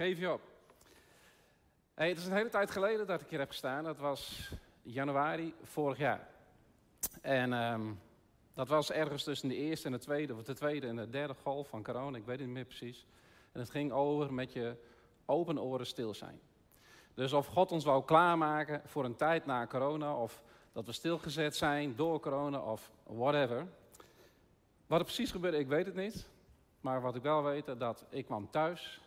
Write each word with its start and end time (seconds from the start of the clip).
geef 0.00 0.18
je 0.18 0.32
op. 0.32 0.40
Het 1.94 2.18
is 2.18 2.26
een 2.26 2.32
hele 2.32 2.48
tijd 2.48 2.70
geleden 2.70 3.06
dat 3.06 3.20
ik 3.20 3.28
hier 3.28 3.38
heb 3.38 3.48
gestaan. 3.48 3.84
Dat 3.84 3.98
was 3.98 4.50
januari 4.82 5.54
vorig 5.62 5.98
jaar. 5.98 6.28
En 7.22 7.52
ehm, 7.52 7.92
dat 8.54 8.68
was 8.68 8.90
ergens 8.90 9.24
tussen 9.24 9.48
de 9.48 9.54
eerste 9.54 9.86
en 9.86 9.92
de 9.92 9.98
tweede, 9.98 10.34
of 10.34 10.42
de 10.42 10.54
tweede 10.54 10.86
en 10.86 10.96
de 10.96 11.10
derde 11.10 11.34
golf 11.34 11.68
van 11.68 11.82
corona. 11.82 12.16
Ik 12.16 12.24
weet 12.24 12.38
het 12.38 12.46
niet 12.46 12.56
meer 12.56 12.64
precies. 12.64 13.06
En 13.52 13.60
het 13.60 13.70
ging 13.70 13.92
over 13.92 14.32
met 14.32 14.52
je 14.52 14.76
open 15.24 15.60
oren 15.60 15.86
stil 15.86 16.14
zijn. 16.14 16.40
Dus 17.14 17.32
of 17.32 17.46
God 17.46 17.72
ons 17.72 17.84
wou 17.84 18.04
klaarmaken 18.04 18.82
voor 18.84 19.04
een 19.04 19.16
tijd 19.16 19.46
na 19.46 19.66
corona, 19.66 20.16
of 20.16 20.42
dat 20.72 20.86
we 20.86 20.92
stilgezet 20.92 21.56
zijn 21.56 21.96
door 21.96 22.20
corona, 22.20 22.58
of 22.58 22.90
whatever. 23.02 23.66
Wat 24.86 24.98
er 24.98 25.04
precies 25.04 25.30
gebeurde, 25.30 25.58
ik 25.58 25.68
weet 25.68 25.86
het 25.86 25.94
niet. 25.94 26.28
Maar 26.80 27.00
wat 27.00 27.16
ik 27.16 27.22
wel 27.22 27.42
weet, 27.42 27.78
dat 27.78 28.04
ik 28.08 28.24
kwam 28.24 28.50
thuis. 28.50 29.00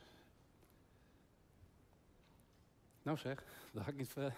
Nou 3.04 3.18
zeg, 3.18 3.44
dat 3.72 3.88
ik 3.88 3.98
niet 3.98 4.10
ver. 4.10 4.34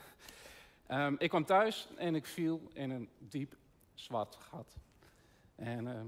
Um, 0.91 1.15
ik 1.19 1.29
kwam 1.29 1.45
thuis 1.45 1.87
en 1.95 2.15
ik 2.15 2.25
viel 2.25 2.61
in 2.73 2.89
een 2.89 3.09
diep 3.17 3.55
zwart 3.93 4.35
gat. 4.35 4.75
En 5.55 5.85
uh, 5.85 6.01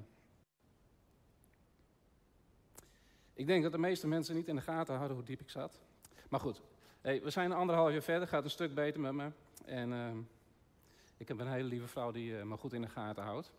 ik 3.33 3.47
denk 3.47 3.63
dat 3.63 3.71
de 3.71 3.77
meeste 3.77 4.07
mensen 4.07 4.35
niet 4.35 4.47
in 4.47 4.55
de 4.55 4.61
gaten 4.61 4.95
hadden 4.95 5.15
hoe 5.15 5.25
diep 5.25 5.41
ik 5.41 5.49
zat. 5.49 5.79
Maar 6.29 6.39
goed, 6.39 6.61
hey, 7.01 7.21
we 7.21 7.29
zijn 7.29 7.51
anderhalf 7.51 7.91
jaar 7.91 8.01
verder, 8.01 8.27
gaat 8.27 8.43
een 8.43 8.49
stuk 8.49 8.73
beter 8.73 8.99
met 8.99 9.13
me. 9.13 9.31
En 9.65 9.91
uh, 9.91 10.07
ik 11.17 11.27
heb 11.27 11.39
een 11.39 11.51
hele 11.51 11.67
lieve 11.67 11.87
vrouw 11.87 12.11
die 12.11 12.31
uh, 12.31 12.43
me 12.43 12.57
goed 12.57 12.73
in 12.73 12.81
de 12.81 12.89
gaten 12.89 13.23
houdt. 13.23 13.51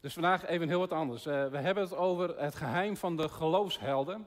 Dus 0.00 0.12
vandaag 0.12 0.46
even 0.46 0.68
heel 0.68 0.78
wat 0.78 0.92
anders. 0.92 1.26
Uh, 1.26 1.48
we 1.48 1.58
hebben 1.58 1.82
het 1.82 1.94
over 1.94 2.40
het 2.40 2.54
geheim 2.54 2.96
van 2.96 3.16
de 3.16 3.28
geloofshelden. 3.28 4.26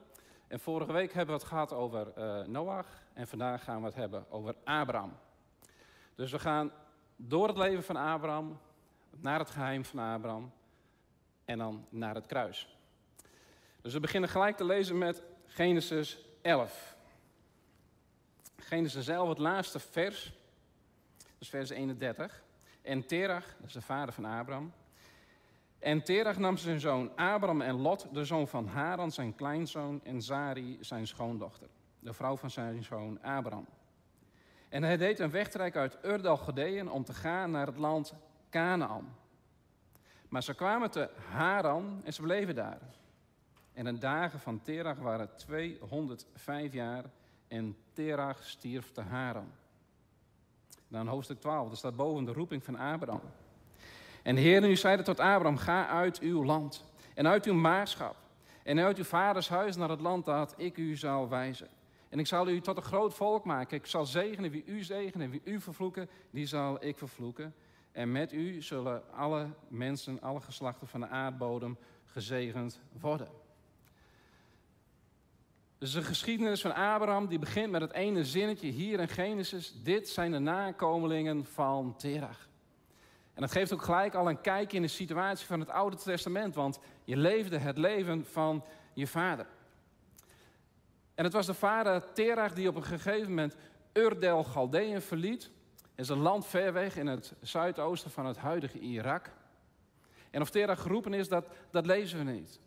En 0.50 0.60
vorige 0.60 0.92
week 0.92 1.12
hebben 1.12 1.34
we 1.34 1.40
het 1.40 1.50
gehad 1.50 1.72
over 1.72 2.12
uh, 2.18 2.46
Noach. 2.46 2.86
En 3.12 3.28
vandaag 3.28 3.64
gaan 3.64 3.80
we 3.80 3.86
het 3.86 3.94
hebben 3.94 4.30
over 4.30 4.54
Abraham. 4.64 5.18
Dus 6.14 6.30
we 6.30 6.38
gaan 6.38 6.72
door 7.16 7.48
het 7.48 7.56
leven 7.56 7.82
van 7.82 7.96
Abraham 7.96 8.60
naar 9.10 9.38
het 9.38 9.50
geheim 9.50 9.84
van 9.84 9.98
Abraham 9.98 10.52
en 11.44 11.58
dan 11.58 11.86
naar 11.88 12.14
het 12.14 12.26
kruis. 12.26 12.76
Dus 13.80 13.92
we 13.92 14.00
beginnen 14.00 14.30
gelijk 14.30 14.56
te 14.56 14.64
lezen 14.64 14.98
met 14.98 15.22
Genesis 15.46 16.18
11. 16.42 16.96
Genesis 18.56 19.08
11, 19.08 19.28
het 19.28 19.38
laatste 19.38 19.78
vers, 19.78 20.32
dus 21.38 21.48
vers 21.48 21.70
31. 21.70 22.42
En 22.82 23.06
Terach, 23.06 23.46
dat 23.58 23.66
is 23.66 23.72
de 23.72 23.82
vader 23.82 24.14
van 24.14 24.24
Abraham. 24.24 24.72
En 25.80 26.02
Terach 26.02 26.38
nam 26.38 26.56
zijn 26.56 26.80
zoon 26.80 27.16
Abraham 27.16 27.60
en 27.60 27.74
Lot, 27.74 28.06
de 28.12 28.24
zoon 28.24 28.48
van 28.48 28.66
Haran, 28.66 29.12
zijn 29.12 29.34
kleinzoon, 29.34 30.00
en 30.04 30.22
Zari, 30.22 30.78
zijn 30.80 31.06
schoondochter, 31.06 31.68
de 31.98 32.12
vrouw 32.12 32.36
van 32.36 32.50
zijn 32.50 32.84
zoon 32.84 33.22
Abraham. 33.22 33.66
En 34.68 34.82
hij 34.82 34.96
deed 34.96 35.18
een 35.18 35.30
wegtrek 35.30 35.76
uit 35.76 35.98
Urdal 36.02 36.36
Gedeën 36.36 36.90
om 36.90 37.04
te 37.04 37.12
gaan 37.12 37.50
naar 37.50 37.66
het 37.66 37.76
land 37.76 38.14
Canaan. 38.50 39.16
Maar 40.28 40.42
ze 40.42 40.54
kwamen 40.54 40.90
te 40.90 41.10
Haran 41.30 42.00
en 42.04 42.12
ze 42.12 42.22
bleven 42.22 42.54
daar. 42.54 42.80
En 43.72 43.84
de 43.84 43.98
dagen 43.98 44.40
van 44.40 44.60
Terach 44.60 44.98
waren 44.98 45.36
205 45.36 46.72
jaar 46.72 47.04
en 47.48 47.76
Terach 47.92 48.44
stierf 48.44 48.92
te 48.92 49.00
Haran. 49.00 49.52
Dan 50.88 51.06
hoofdstuk 51.06 51.40
12, 51.40 51.68
dat 51.68 51.78
staat 51.78 51.96
boven 51.96 52.24
de 52.24 52.32
roeping 52.32 52.64
van 52.64 52.76
Abraham. 52.76 53.20
En 54.22 54.34
de 54.34 54.40
Heer 54.40 54.60
nu 54.60 54.76
zeide 54.76 55.02
tot 55.02 55.20
Abraham, 55.20 55.56
ga 55.56 55.88
uit 55.88 56.18
uw 56.18 56.44
land 56.44 56.84
en 57.14 57.26
uit 57.26 57.46
uw 57.46 57.54
maarschap 57.54 58.16
en 58.62 58.80
uit 58.80 58.98
uw 58.98 59.04
vaders 59.04 59.48
huis 59.48 59.76
naar 59.76 59.88
het 59.88 60.00
land 60.00 60.24
dat 60.24 60.54
ik 60.56 60.76
u 60.76 60.96
zal 60.96 61.28
wijzen. 61.28 61.68
En 62.08 62.18
ik 62.18 62.26
zal 62.26 62.48
u 62.48 62.60
tot 62.60 62.76
een 62.76 62.82
groot 62.82 63.14
volk 63.14 63.44
maken. 63.44 63.76
Ik 63.76 63.86
zal 63.86 64.06
zegenen 64.06 64.50
wie 64.50 64.64
u 64.66 64.82
zegenen 64.82 65.24
en 65.26 65.30
wie 65.30 65.40
u 65.44 65.60
vervloeken, 65.60 66.08
die 66.30 66.46
zal 66.46 66.84
ik 66.84 66.98
vervloeken. 66.98 67.54
En 67.92 68.12
met 68.12 68.32
u 68.32 68.62
zullen 68.62 69.02
alle 69.14 69.46
mensen, 69.68 70.20
alle 70.20 70.40
geslachten 70.40 70.88
van 70.88 71.00
de 71.00 71.08
aardbodem 71.08 71.78
gezegend 72.04 72.80
worden. 73.00 73.28
Dus 75.78 75.92
de 75.92 76.02
geschiedenis 76.02 76.60
van 76.60 76.74
Abraham 76.74 77.26
die 77.26 77.38
begint 77.38 77.70
met 77.70 77.80
het 77.80 77.92
ene 77.92 78.24
zinnetje 78.24 78.68
hier 78.68 79.00
in 79.00 79.08
Genesis. 79.08 79.82
Dit 79.82 80.08
zijn 80.08 80.32
de 80.32 80.38
nakomelingen 80.38 81.44
van 81.44 81.96
Terach. 81.96 82.48
En 83.40 83.46
dat 83.46 83.54
geeft 83.54 83.72
ook 83.72 83.82
gelijk 83.82 84.14
al 84.14 84.28
een 84.28 84.40
kijkje 84.40 84.76
in 84.76 84.82
de 84.82 84.88
situatie 84.88 85.46
van 85.46 85.60
het 85.60 85.70
Oude 85.70 85.96
Testament, 85.96 86.54
want 86.54 86.78
je 87.04 87.16
leefde 87.16 87.58
het 87.58 87.78
leven 87.78 88.26
van 88.26 88.64
je 88.94 89.06
vader. 89.06 89.46
En 91.14 91.24
het 91.24 91.32
was 91.32 91.46
de 91.46 91.54
vader 91.54 92.12
Terach 92.12 92.52
die 92.52 92.68
op 92.68 92.76
een 92.76 92.84
gegeven 92.84 93.28
moment 93.28 93.56
Urdel 93.92 94.44
Galdeën 94.44 95.02
verliet. 95.02 95.42
Het 95.80 96.04
is 96.04 96.08
een 96.08 96.18
land 96.18 96.46
ver 96.46 96.72
weg 96.72 96.96
in 96.96 97.06
het 97.06 97.34
zuidoosten 97.40 98.10
van 98.10 98.26
het 98.26 98.36
huidige 98.36 98.78
Irak. 98.78 99.30
En 100.30 100.40
of 100.40 100.50
Terach 100.50 100.82
geroepen 100.82 101.14
is, 101.14 101.28
dat, 101.28 101.46
dat 101.70 101.86
lezen 101.86 102.18
we 102.24 102.30
niet. 102.30 102.60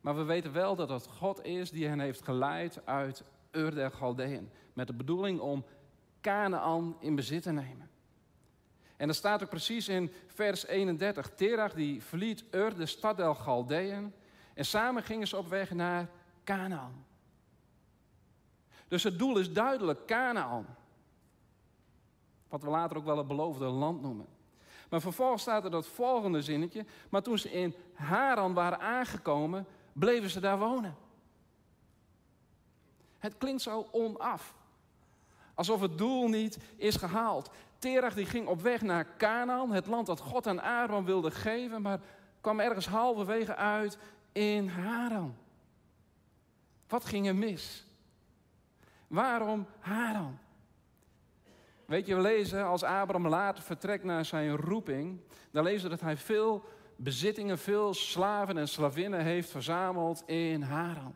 Maar 0.00 0.16
we 0.16 0.22
weten 0.22 0.52
wel 0.52 0.76
dat 0.76 0.88
het 0.88 1.06
God 1.06 1.44
is 1.44 1.70
die 1.70 1.86
hen 1.86 2.00
heeft 2.00 2.22
geleid 2.22 2.86
uit 2.86 3.22
Ur 3.52 3.74
der 3.74 3.90
Galdeën. 3.90 4.50
Met 4.72 4.86
de 4.86 4.94
bedoeling 4.94 5.40
om 5.40 5.64
Canaan 6.20 6.96
in 7.00 7.14
bezit 7.14 7.42
te 7.42 7.52
nemen. 7.52 7.87
En 8.98 9.06
dat 9.06 9.16
staat 9.16 9.42
ook 9.42 9.48
precies 9.48 9.88
in 9.88 10.12
vers 10.26 10.66
31. 10.66 11.30
Terach 11.34 11.74
die 11.74 12.02
verliet 12.02 12.44
Ur, 12.50 12.76
de 12.76 12.86
stad 12.86 13.16
der 13.16 13.34
Galdeën. 13.34 14.14
En 14.54 14.64
samen 14.64 15.02
gingen 15.02 15.28
ze 15.28 15.36
op 15.36 15.48
weg 15.48 15.70
naar 15.70 16.08
Canaan. 16.44 17.06
Dus 18.88 19.02
het 19.02 19.18
doel 19.18 19.38
is 19.38 19.52
duidelijk, 19.52 20.06
Canaan. 20.06 20.76
Wat 22.48 22.62
we 22.62 22.68
later 22.68 22.96
ook 22.96 23.04
wel 23.04 23.18
het 23.18 23.26
beloofde 23.26 23.64
land 23.64 24.02
noemen. 24.02 24.26
Maar 24.88 25.00
vervolgens 25.00 25.42
staat 25.42 25.64
er 25.64 25.70
dat 25.70 25.86
volgende 25.86 26.42
zinnetje. 26.42 26.84
Maar 27.08 27.22
toen 27.22 27.38
ze 27.38 27.52
in 27.52 27.74
Haran 27.92 28.54
waren 28.54 28.80
aangekomen, 28.80 29.66
bleven 29.92 30.30
ze 30.30 30.40
daar 30.40 30.58
wonen. 30.58 30.96
Het 33.18 33.36
klinkt 33.38 33.62
zo 33.62 33.88
onaf. 33.90 34.54
Alsof 35.54 35.80
het 35.80 35.98
doel 35.98 36.28
niet 36.28 36.58
is 36.76 36.96
gehaald. 36.96 37.50
Terach 37.78 38.14
die 38.14 38.26
ging 38.26 38.46
op 38.46 38.60
weg 38.60 38.82
naar 38.82 39.16
Canaan, 39.16 39.72
het 39.72 39.86
land 39.86 40.06
dat 40.06 40.20
God 40.20 40.46
aan 40.46 40.62
Abraham 40.62 41.04
wilde 41.04 41.30
geven, 41.30 41.82
maar 41.82 42.00
kwam 42.40 42.60
ergens 42.60 42.86
halverwege 42.86 43.56
uit 43.56 43.98
in 44.32 44.68
Haran. 44.68 45.36
Wat 46.88 47.04
ging 47.04 47.26
er 47.26 47.36
mis? 47.36 47.86
Waarom 49.06 49.66
Haran? 49.78 50.38
Weet 51.84 52.06
je, 52.06 52.14
we 52.14 52.20
lezen 52.20 52.64
als 52.64 52.82
Abraham 52.82 53.28
later 53.28 53.64
vertrekt 53.64 54.04
naar 54.04 54.24
zijn 54.24 54.56
roeping, 54.56 55.20
dan 55.50 55.64
lezen 55.64 55.82
we 55.82 55.88
dat 55.88 56.00
hij 56.00 56.16
veel 56.16 56.64
bezittingen, 56.96 57.58
veel 57.58 57.94
slaven 57.94 58.58
en 58.58 58.68
slavinnen 58.68 59.20
heeft 59.20 59.50
verzameld 59.50 60.22
in 60.26 60.62
Haran. 60.62 61.14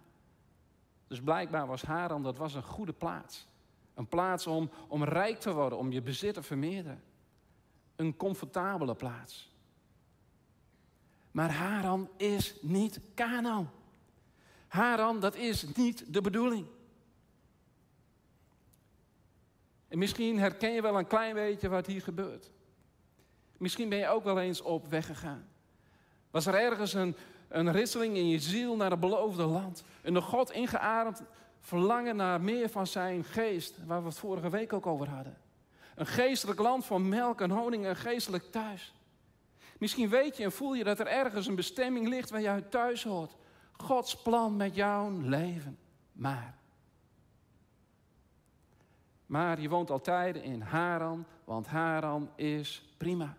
Dus 1.08 1.20
blijkbaar 1.20 1.66
was 1.66 1.82
Haran, 1.82 2.22
dat 2.22 2.36
was 2.36 2.54
een 2.54 2.62
goede 2.62 2.92
plaats. 2.92 3.46
Een 3.94 4.06
plaats 4.06 4.46
om, 4.46 4.70
om 4.88 5.04
rijk 5.04 5.40
te 5.40 5.52
worden, 5.52 5.78
om 5.78 5.92
je 5.92 6.02
bezit 6.02 6.34
te 6.34 6.42
vermeerderen. 6.42 7.02
Een 7.96 8.16
comfortabele 8.16 8.94
plaats. 8.94 9.50
Maar 11.30 11.50
Haran 11.50 12.08
is 12.16 12.54
niet 12.60 13.00
Canaan. 13.14 13.70
Haran, 14.68 15.20
dat 15.20 15.34
is 15.34 15.66
niet 15.74 16.12
de 16.12 16.20
bedoeling. 16.20 16.66
En 19.88 19.98
misschien 19.98 20.38
herken 20.38 20.72
je 20.72 20.82
wel 20.82 20.98
een 20.98 21.06
klein 21.06 21.34
beetje 21.34 21.68
wat 21.68 21.86
hier 21.86 22.02
gebeurt. 22.02 22.50
Misschien 23.56 23.88
ben 23.88 23.98
je 23.98 24.08
ook 24.08 24.24
wel 24.24 24.40
eens 24.40 24.60
op 24.60 24.86
weg 24.86 25.06
gegaan. 25.06 25.48
Was 26.30 26.46
er 26.46 26.54
ergens 26.54 26.92
een, 26.92 27.16
een 27.48 27.72
ritseling 27.72 28.16
in 28.16 28.28
je 28.28 28.38
ziel 28.38 28.76
naar 28.76 28.90
het 28.90 29.00
beloofde 29.00 29.44
land? 29.44 29.84
Een 30.02 30.22
God 30.22 30.50
ingeademd 30.50 31.22
verlangen 31.62 32.16
naar 32.16 32.40
meer 32.40 32.68
van 32.68 32.86
zijn 32.86 33.24
geest, 33.24 33.84
waar 33.86 34.00
we 34.00 34.08
het 34.08 34.18
vorige 34.18 34.50
week 34.50 34.72
ook 34.72 34.86
over 34.86 35.08
hadden. 35.08 35.36
Een 35.94 36.06
geestelijk 36.06 36.60
land 36.60 36.84
van 36.84 37.08
melk 37.08 37.40
en 37.40 37.50
honing, 37.50 37.86
een 37.86 37.96
geestelijk 37.96 38.44
thuis. 38.50 38.94
Misschien 39.78 40.08
weet 40.08 40.36
je 40.36 40.44
en 40.44 40.52
voel 40.52 40.74
je 40.74 40.84
dat 40.84 41.00
er 41.00 41.06
ergens 41.06 41.46
een 41.46 41.54
bestemming 41.54 42.08
ligt 42.08 42.30
waar 42.30 42.40
je 42.40 42.68
thuis 42.68 43.04
hoort. 43.04 43.36
Gods 43.72 44.22
plan 44.22 44.56
met 44.56 44.74
jouw 44.74 45.10
leven. 45.20 45.78
Maar 46.12 46.60
maar 49.32 49.60
je 49.60 49.68
woont 49.68 49.90
altijd 49.90 50.36
in 50.36 50.60
Haran, 50.60 51.26
want 51.44 51.66
Haran 51.66 52.30
is 52.36 52.94
prima. 52.96 53.36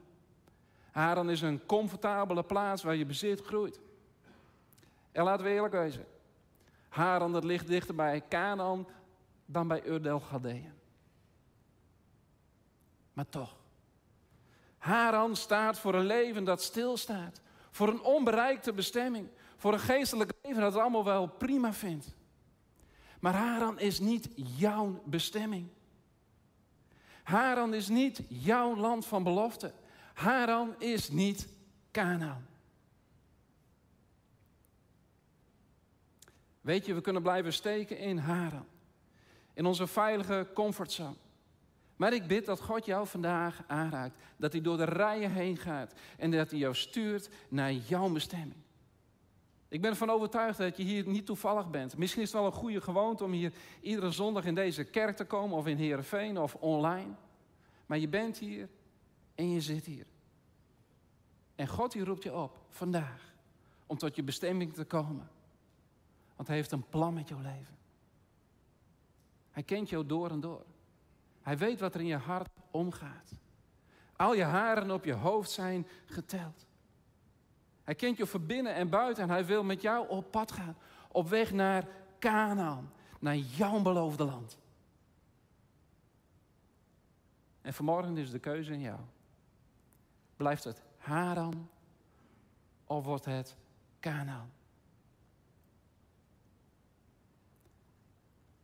Haran 0.91 1.29
is 1.29 1.41
een 1.41 1.65
comfortabele 1.65 2.43
plaats 2.43 2.83
waar 2.83 2.95
je 2.95 3.05
bezit 3.05 3.41
groeit. 3.41 3.79
En 5.11 5.23
laten 5.23 5.45
we 5.45 5.51
eerlijk 5.51 5.73
wezen. 5.73 6.05
Haran 6.93 7.31
dat 7.31 7.43
ligt 7.43 7.67
dichter 7.67 7.95
bij 7.95 8.23
Canaan 8.29 8.87
dan 9.45 9.67
bij 9.67 9.83
Urdel. 9.85 10.21
Maar 13.13 13.29
toch. 13.29 13.55
Haran 14.77 15.35
staat 15.35 15.79
voor 15.79 15.95
een 15.95 16.05
leven 16.05 16.43
dat 16.43 16.61
stilstaat. 16.61 17.41
Voor 17.71 17.87
een 17.87 18.01
onbereikte 18.01 18.73
bestemming. 18.73 19.29
Voor 19.57 19.73
een 19.73 19.79
geestelijk 19.79 20.31
leven 20.41 20.61
dat 20.61 20.73
het 20.73 20.81
allemaal 20.81 21.03
wel 21.03 21.27
prima 21.27 21.73
vindt. 21.73 22.15
Maar 23.19 23.33
Haran 23.33 23.79
is 23.79 23.99
niet 23.99 24.29
jouw 24.35 25.01
bestemming. 25.05 25.69
Haran 27.23 27.73
is 27.73 27.87
niet 27.87 28.21
jouw 28.27 28.75
land 28.75 29.05
van 29.05 29.23
belofte. 29.23 29.73
Haran 30.13 30.75
is 30.77 31.09
niet 31.09 31.47
Canaan. 31.91 32.47
Weet 36.63 36.85
je, 36.85 36.93
we 36.93 37.01
kunnen 37.01 37.21
blijven 37.21 37.53
steken 37.53 37.97
in 37.97 38.17
Haran. 38.17 38.65
In 39.53 39.65
onze 39.65 39.87
veilige 39.87 40.47
comfortzone. 40.53 41.15
Maar 41.95 42.13
ik 42.13 42.27
bid 42.27 42.45
dat 42.45 42.61
God 42.61 42.85
jou 42.85 43.07
vandaag 43.07 43.63
aanraakt. 43.67 44.17
Dat 44.37 44.51
hij 44.51 44.61
door 44.61 44.77
de 44.77 44.83
rijen 44.83 45.31
heen 45.31 45.57
gaat. 45.57 45.93
En 46.17 46.31
dat 46.31 46.49
hij 46.49 46.59
jou 46.59 46.75
stuurt 46.75 47.29
naar 47.49 47.71
jouw 47.71 48.09
bestemming. 48.09 48.61
Ik 49.67 49.81
ben 49.81 49.89
ervan 49.89 50.09
overtuigd 50.09 50.57
dat 50.57 50.77
je 50.77 50.83
hier 50.83 51.07
niet 51.07 51.25
toevallig 51.25 51.69
bent. 51.69 51.97
Misschien 51.97 52.21
is 52.21 52.31
het 52.31 52.41
wel 52.41 52.49
een 52.49 52.57
goede 52.57 52.81
gewoonte 52.81 53.23
om 53.23 53.31
hier 53.31 53.53
iedere 53.81 54.11
zondag 54.11 54.45
in 54.45 54.55
deze 54.55 54.83
kerk 54.83 55.15
te 55.15 55.25
komen. 55.25 55.57
Of 55.57 55.67
in 55.67 55.77
Heerenveen 55.77 56.37
of 56.37 56.55
online. 56.55 57.13
Maar 57.85 57.97
je 57.97 58.07
bent 58.07 58.37
hier 58.37 58.69
en 59.35 59.49
je 59.49 59.61
zit 59.61 59.85
hier. 59.85 60.05
En 61.55 61.67
God 61.67 61.91
die 61.91 62.03
roept 62.03 62.23
je 62.23 62.33
op 62.33 62.59
vandaag. 62.69 63.33
Om 63.85 63.97
tot 63.97 64.15
je 64.15 64.23
bestemming 64.23 64.73
te 64.73 64.83
komen. 64.83 65.29
Want 66.35 66.47
hij 66.47 66.57
heeft 66.57 66.71
een 66.71 66.89
plan 66.89 67.13
met 67.13 67.27
jouw 67.27 67.41
leven. 67.41 67.77
Hij 69.51 69.63
kent 69.63 69.89
jou 69.89 70.05
door 70.05 70.29
en 70.29 70.39
door. 70.39 70.65
Hij 71.41 71.57
weet 71.57 71.79
wat 71.79 71.93
er 71.93 71.99
in 71.99 72.05
je 72.05 72.15
hart 72.15 72.49
omgaat. 72.71 73.31
Al 74.15 74.33
je 74.33 74.43
haren 74.43 74.91
op 74.91 75.05
je 75.05 75.13
hoofd 75.13 75.51
zijn 75.51 75.87
geteld. 76.05 76.65
Hij 77.83 77.95
kent 77.95 78.17
je 78.17 78.27
van 78.27 78.45
binnen 78.45 78.73
en 78.73 78.89
buiten 78.89 79.23
en 79.23 79.29
hij 79.29 79.45
wil 79.45 79.63
met 79.63 79.81
jou 79.81 80.09
op 80.09 80.31
pad 80.31 80.51
gaan. 80.51 80.75
Op 81.07 81.29
weg 81.29 81.51
naar 81.51 81.87
Canaan, 82.19 82.93
naar 83.19 83.37
jouw 83.37 83.81
beloofde 83.81 84.23
land. 84.23 84.57
En 87.61 87.73
vanmorgen 87.73 88.17
is 88.17 88.31
de 88.31 88.39
keuze 88.39 88.73
in 88.73 88.79
jou. 88.79 88.99
Blijft 90.35 90.63
het 90.63 90.81
Haran 90.97 91.69
of 92.85 93.05
wordt 93.05 93.25
het 93.25 93.57
Canaan? 93.99 94.51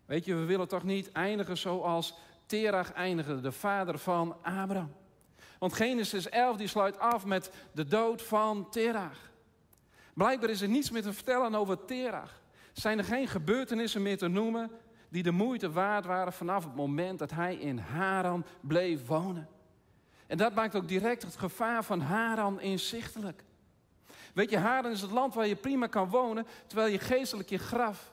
Weet 0.10 0.26
je, 0.26 0.36
we 0.36 0.46
willen 0.46 0.68
toch 0.68 0.84
niet 0.84 1.12
eindigen 1.12 1.58
zoals 1.58 2.14
Terach 2.46 2.94
eindigde, 2.94 3.42
de 3.42 3.52
vader 3.52 3.98
van 3.98 4.36
Abraham. 4.42 4.94
Want 5.60 5.74
Genesis 5.74 6.30
11 6.30 6.58
die 6.58 6.68
sluit 6.68 7.00
af 7.00 7.26
met 7.26 7.52
de 7.72 7.86
dood 7.86 8.22
van 8.22 8.70
Terach. 8.70 9.32
Blijkbaar 10.14 10.50
is 10.50 10.62
er 10.62 10.68
niets 10.68 10.92
meer 10.92 11.02
te 11.02 11.14
vertellen 11.14 11.56
over 11.56 11.86
Terach. 11.86 12.42
Zijn 12.74 12.98
er 12.98 13.04
geen 13.04 13.28
gebeurtenissen 13.28 14.02
meer 14.02 14.18
te 14.18 14.28
noemen 14.28 14.72
die 15.10 15.24
de 15.24 15.32
moeite 15.32 15.72
waard 15.72 16.06
waren 16.06 16.34
vanaf 16.34 16.64
het 16.64 16.76
moment 16.76 17.20
dat 17.20 17.32
hij 17.32 17.56
in 17.56 17.78
Haran 17.78 18.46
bleef 18.62 19.08
wonen. 19.08 19.48
En 20.28 20.38
dat 20.38 20.54
maakt 20.54 20.76
ook 20.76 20.88
direct 20.88 21.22
het 21.22 21.38
gevaar 21.38 21.84
van 21.84 22.02
Haran 22.02 22.62
inzichtelijk. 22.62 23.44
Weet 24.34 24.50
je, 24.50 24.58
Haran 24.58 24.92
is 24.92 25.02
het 25.02 25.12
land 25.12 25.34
waar 25.34 25.48
je 25.48 25.56
prima 25.56 25.88
kan 25.88 26.10
wonen, 26.10 26.48
terwijl 26.68 26.92
je 26.92 27.00
geestelijk 27.00 27.50
je 27.50 27.58
graf 27.58 28.12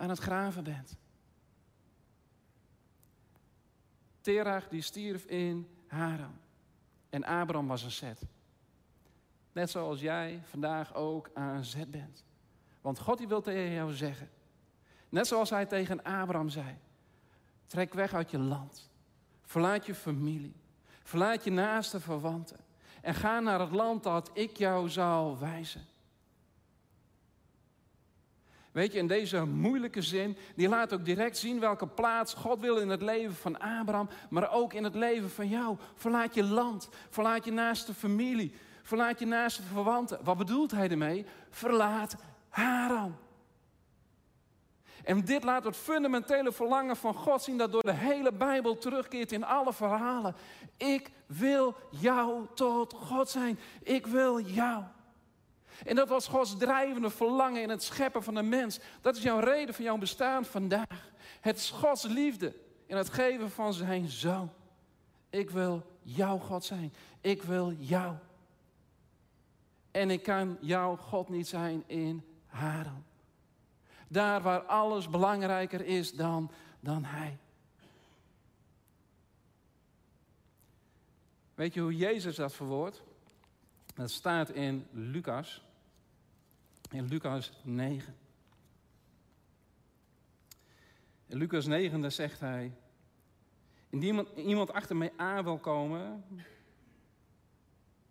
aan 0.00 0.08
het 0.08 0.18
graven 0.18 0.64
bent. 0.64 0.96
Terach 4.20 4.68
die 4.68 4.82
stierf 4.82 5.24
in 5.24 5.68
Haran. 5.86 6.38
En 7.10 7.24
Abraham 7.24 7.66
was 7.66 7.82
een 7.82 7.90
zet. 7.90 8.22
Net 9.52 9.70
zoals 9.70 10.00
jij 10.00 10.42
vandaag 10.44 10.94
ook 10.94 11.30
aan 11.34 11.64
zet 11.64 11.90
bent. 11.90 12.24
Want 12.80 12.98
God 12.98 13.18
die 13.18 13.28
wil 13.28 13.40
tegen 13.40 13.72
jou 13.72 13.92
zeggen. 13.92 14.30
Net 15.08 15.26
zoals 15.26 15.50
hij 15.50 15.66
tegen 15.66 16.02
Abraham 16.02 16.48
zei. 16.48 16.78
Trek 17.66 17.94
weg 17.94 18.14
uit 18.14 18.30
je 18.30 18.38
land. 18.38 18.90
Verlaat 19.42 19.86
je 19.86 19.94
familie. 19.94 20.56
Verlaat 21.02 21.44
je 21.44 21.50
naaste 21.50 22.00
verwanten. 22.00 22.60
En 23.00 23.14
ga 23.14 23.40
naar 23.40 23.60
het 23.60 23.70
land 23.70 24.02
dat 24.02 24.30
ik 24.32 24.56
jou 24.56 24.88
zal 24.88 25.38
wijzen. 25.38 25.86
Weet 28.72 28.92
je, 28.92 28.98
in 28.98 29.06
deze 29.06 29.44
moeilijke 29.44 30.02
zin, 30.02 30.36
die 30.56 30.68
laat 30.68 30.92
ook 30.92 31.04
direct 31.04 31.38
zien 31.38 31.60
welke 31.60 31.86
plaats 31.86 32.34
God 32.34 32.60
wil 32.60 32.76
in 32.76 32.88
het 32.88 33.02
leven 33.02 33.34
van 33.34 33.58
Abraham, 33.58 34.08
maar 34.30 34.52
ook 34.52 34.72
in 34.72 34.84
het 34.84 34.94
leven 34.94 35.30
van 35.30 35.48
jou. 35.48 35.76
Verlaat 35.94 36.34
je 36.34 36.44
land, 36.44 36.88
verlaat 37.10 37.44
je 37.44 37.52
naaste 37.52 37.94
familie, 37.94 38.54
verlaat 38.82 39.18
je 39.18 39.26
naaste 39.26 39.62
verwanten. 39.62 40.18
Wat 40.22 40.36
bedoelt 40.36 40.70
hij 40.70 40.88
ermee? 40.90 41.26
Verlaat 41.50 42.16
Haran. 42.48 43.16
En 45.04 45.24
dit 45.24 45.44
laat 45.44 45.64
het 45.64 45.76
fundamentele 45.76 46.52
verlangen 46.52 46.96
van 46.96 47.14
God 47.14 47.42
zien 47.42 47.58
dat 47.58 47.72
door 47.72 47.82
de 47.82 47.92
hele 47.92 48.32
Bijbel 48.32 48.78
terugkeert 48.78 49.32
in 49.32 49.44
alle 49.44 49.72
verhalen. 49.72 50.34
Ik 50.76 51.10
wil 51.26 51.74
jou 51.90 52.46
tot 52.54 52.94
God 52.94 53.28
zijn. 53.28 53.58
Ik 53.82 54.06
wil 54.06 54.40
jou. 54.40 54.82
En 55.84 55.96
dat 55.96 56.08
was 56.08 56.26
Gods 56.26 56.56
drijvende 56.56 57.10
verlangen 57.10 57.62
in 57.62 57.68
het 57.68 57.82
scheppen 57.82 58.22
van 58.22 58.34
de 58.34 58.42
mens. 58.42 58.78
Dat 59.00 59.16
is 59.16 59.22
jouw 59.22 59.38
reden 59.38 59.74
van 59.74 59.84
jouw 59.84 59.98
bestaan 59.98 60.44
vandaag. 60.44 61.10
Het 61.40 61.56
is 61.56 61.70
Gods 61.70 62.02
liefde 62.02 62.54
in 62.86 62.96
het 62.96 63.10
geven 63.10 63.50
van 63.50 63.74
zijn 63.74 64.08
zoon. 64.08 64.52
Ik 65.30 65.50
wil 65.50 65.86
jouw 66.02 66.38
God 66.38 66.64
zijn. 66.64 66.92
Ik 67.20 67.42
wil 67.42 67.72
jou. 67.72 68.14
En 69.90 70.10
ik 70.10 70.22
kan 70.22 70.56
jouw 70.60 70.96
God 70.96 71.28
niet 71.28 71.48
zijn 71.48 71.82
in 71.86 72.24
Haran. 72.46 73.04
Daar 74.08 74.42
waar 74.42 74.60
alles 74.60 75.08
belangrijker 75.08 75.84
is 75.84 76.12
dan, 76.12 76.50
dan 76.80 77.04
Hij. 77.04 77.38
Weet 81.54 81.74
je 81.74 81.80
hoe 81.80 81.96
Jezus 81.96 82.36
dat 82.36 82.52
verwoordt? 82.52 83.02
Dat 83.94 84.10
staat 84.10 84.50
in 84.50 84.86
Lucas 84.90 85.62
in 86.90 87.06
Lucas 87.06 87.52
9. 87.62 88.16
In 91.26 91.36
Lucas 91.36 91.66
9 91.66 92.00
daar 92.00 92.10
zegt 92.10 92.40
hij, 92.40 92.72
indien 93.88 94.26
iemand, 94.36 94.72
achter 94.72 94.96
mij 94.96 95.12
aan 95.16 95.44
wil 95.44 95.58
komen, 95.58 96.24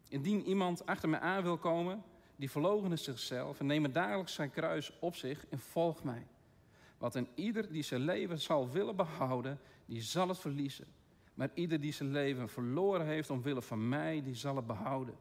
indien 0.07 0.45
iemand 0.45 0.85
achter 0.85 1.09
mij 1.09 1.19
aan 1.19 1.43
wil 1.43 1.57
komen, 1.57 2.03
die 2.35 2.51
verloochenen 2.51 2.99
zichzelf 2.99 3.59
en 3.59 3.65
neemt 3.65 3.93
dagelijks 3.93 4.33
zijn 4.33 4.51
kruis 4.51 4.99
op 4.99 5.15
zich 5.15 5.47
en 5.47 5.59
volgt 5.59 6.03
mij. 6.03 6.27
Want 6.97 7.15
een 7.15 7.27
ieder 7.35 7.71
die 7.71 7.83
zijn 7.83 8.01
leven 8.01 8.39
zal 8.39 8.69
willen 8.69 8.95
behouden, 8.95 9.59
die 9.85 10.01
zal 10.01 10.27
het 10.27 10.39
verliezen. 10.39 10.87
Maar 11.33 11.49
ieder 11.53 11.79
die 11.79 11.93
zijn 11.93 12.11
leven 12.11 12.49
verloren 12.49 13.05
heeft 13.05 13.29
omwille 13.29 13.61
van 13.61 13.89
mij, 13.89 14.23
die 14.23 14.35
zal 14.35 14.55
het 14.55 14.67
behouden. 14.67 15.15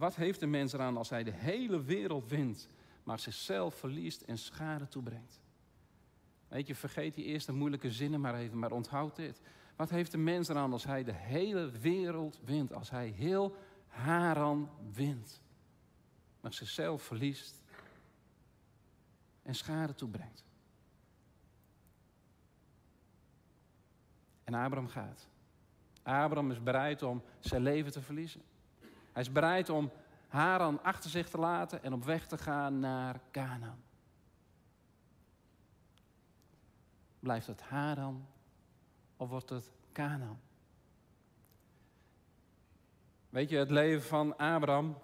Wat 0.00 0.16
heeft 0.16 0.40
de 0.40 0.46
mens 0.46 0.72
eraan 0.72 0.96
als 0.96 1.10
hij 1.10 1.24
de 1.24 1.30
hele 1.30 1.82
wereld 1.82 2.28
wint, 2.28 2.68
maar 3.02 3.18
zichzelf 3.18 3.74
verliest 3.74 4.22
en 4.22 4.38
schade 4.38 4.88
toebrengt? 4.88 5.40
Weet 6.48 6.66
je, 6.66 6.74
vergeet 6.74 7.14
die 7.14 7.24
eerste 7.24 7.52
moeilijke 7.52 7.90
zinnen 7.90 8.20
maar 8.20 8.34
even, 8.34 8.58
maar 8.58 8.72
onthoud 8.72 9.16
dit. 9.16 9.40
Wat 9.76 9.90
heeft 9.90 10.10
de 10.10 10.18
mens 10.18 10.48
eraan 10.48 10.72
als 10.72 10.84
hij 10.84 11.04
de 11.04 11.12
hele 11.12 11.70
wereld 11.70 12.40
wint, 12.44 12.72
als 12.72 12.90
hij 12.90 13.08
heel 13.08 13.56
Haran 13.86 14.70
wint, 14.92 15.40
maar 16.40 16.52
zichzelf 16.52 17.02
verliest 17.02 17.62
en 19.42 19.54
schade 19.54 19.94
toebrengt? 19.94 20.44
En 24.44 24.54
Abraham 24.54 24.88
gaat. 24.88 25.28
Abraham 26.02 26.50
is 26.50 26.62
bereid 26.62 27.02
om 27.02 27.22
zijn 27.40 27.62
leven 27.62 27.92
te 27.92 28.02
verliezen. 28.02 28.42
Hij 29.12 29.22
is 29.22 29.32
bereid 29.32 29.68
om 29.68 29.90
Haran 30.28 30.82
achter 30.82 31.10
zich 31.10 31.28
te 31.28 31.38
laten 31.38 31.82
en 31.82 31.92
op 31.92 32.04
weg 32.04 32.26
te 32.26 32.38
gaan 32.38 32.78
naar 32.78 33.20
Canaan. 33.30 33.82
Blijft 37.20 37.46
het 37.46 37.60
Haran 37.60 38.26
of 39.16 39.28
wordt 39.28 39.50
het 39.50 39.70
Canaan? 39.92 40.40
Weet 43.28 43.50
je, 43.50 43.56
het 43.56 43.70
leven 43.70 44.02
van 44.02 44.36
Abraham, 44.36 44.98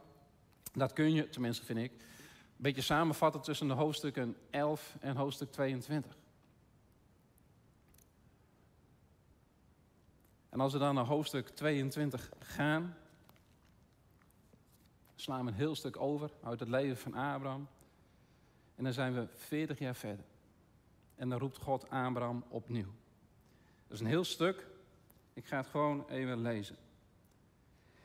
dat 0.73 0.93
kun 0.93 1.13
je, 1.13 1.29
tenminste 1.29 1.65
vind 1.65 1.79
ik, 1.79 1.93
een 1.93 2.63
beetje 2.63 2.83
samenvatten 2.83 3.41
tussen 3.41 3.69
de 3.69 3.75
hoofdstukken 3.75 4.37
11 4.51 4.97
en 5.01 5.17
hoofdstuk 5.17 5.53
22. 5.53 6.17
En 10.49 10.61
als 10.61 10.73
we 10.73 10.79
dan 10.79 10.95
naar 10.95 11.05
hoofdstuk 11.05 11.49
22 11.49 12.31
gaan, 12.39 12.97
slaan 15.27 15.45
we 15.45 15.51
een 15.51 15.57
heel 15.57 15.75
stuk 15.75 16.01
over 16.01 16.31
uit 16.43 16.61
het 16.61 16.69
leven 16.69 16.97
van 16.97 17.15
Abraham. 17.15 17.69
En 18.75 18.85
dan 18.85 18.93
zijn 18.93 19.15
we 19.15 19.27
40 19.29 19.79
jaar 19.79 19.95
verder. 19.95 20.25
En 21.15 21.29
dan 21.29 21.39
roept 21.39 21.59
God 21.59 21.91
Abraham 21.91 22.45
opnieuw. 22.49 22.93
Dat 23.87 23.97
is 23.97 24.01
een 24.01 24.07
heel 24.07 24.25
stuk. 24.25 24.67
Ik 25.33 25.47
ga 25.47 25.57
het 25.57 25.67
gewoon 25.67 26.09
even 26.09 26.43
lezen. 26.43 26.77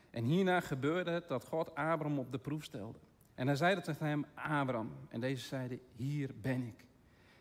En 0.09 0.23
hierna 0.23 0.59
gebeurde 0.59 1.11
het 1.11 1.27
dat 1.27 1.45
God 1.45 1.75
Abraham 1.75 2.19
op 2.19 2.31
de 2.31 2.37
proef 2.37 2.63
stelde. 2.63 2.99
En 3.35 3.47
hij 3.47 3.55
zeide 3.55 3.81
tegen 3.81 4.05
hem, 4.05 4.25
Abraham. 4.33 4.91
En 5.09 5.19
deze 5.19 5.47
zeide, 5.47 5.79
hier 5.95 6.29
ben 6.41 6.63
ik. 6.67 6.85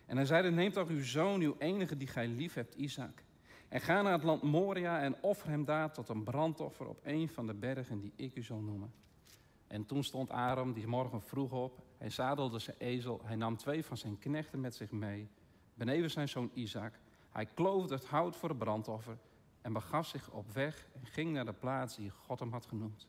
En 0.06 0.16
hij 0.16 0.26
zeide, 0.26 0.50
neem 0.50 0.72
toch 0.72 0.88
uw 0.88 1.04
zoon, 1.04 1.40
uw 1.40 1.56
enige 1.58 1.96
die 1.96 2.08
gij 2.08 2.28
lief 2.28 2.54
hebt, 2.54 2.74
Isaac. 2.74 3.22
En 3.68 3.80
ga 3.80 4.02
naar 4.02 4.12
het 4.12 4.22
land 4.22 4.42
Moria 4.42 5.00
en 5.00 5.16
offer 5.20 5.48
hem 5.48 5.64
daar 5.64 5.92
tot 5.92 6.08
een 6.08 6.24
brandoffer 6.24 6.88
op 6.88 7.00
een 7.02 7.28
van 7.28 7.46
de 7.46 7.54
bergen 7.54 8.00
die 8.00 8.12
ik 8.16 8.36
u 8.36 8.42
zal 8.42 8.60
noemen. 8.60 8.92
En 9.70 9.86
toen 9.86 10.04
stond 10.04 10.30
Aram 10.30 10.72
die 10.72 10.86
morgen 10.86 11.22
vroeg 11.22 11.52
op. 11.52 11.82
Hij 11.98 12.10
zadelde 12.10 12.58
zijn 12.58 12.76
ezel. 12.78 13.20
Hij 13.24 13.36
nam 13.36 13.56
twee 13.56 13.84
van 13.84 13.96
zijn 13.96 14.18
knechten 14.18 14.60
met 14.60 14.74
zich 14.74 14.90
mee. 14.90 15.28
Beneden 15.74 16.10
zijn 16.10 16.28
zoon 16.28 16.50
Isaac. 16.54 16.94
Hij 17.30 17.46
kloofde 17.46 17.94
het 17.94 18.04
hout 18.04 18.36
voor 18.36 18.48
het 18.48 18.58
brandoffer. 18.58 19.18
En 19.60 19.72
begaf 19.72 20.06
zich 20.06 20.30
op 20.30 20.52
weg 20.52 20.88
en 20.92 21.06
ging 21.06 21.32
naar 21.32 21.44
de 21.44 21.52
plaats 21.52 21.96
die 21.96 22.10
God 22.10 22.40
hem 22.40 22.52
had 22.52 22.66
genoemd. 22.66 23.08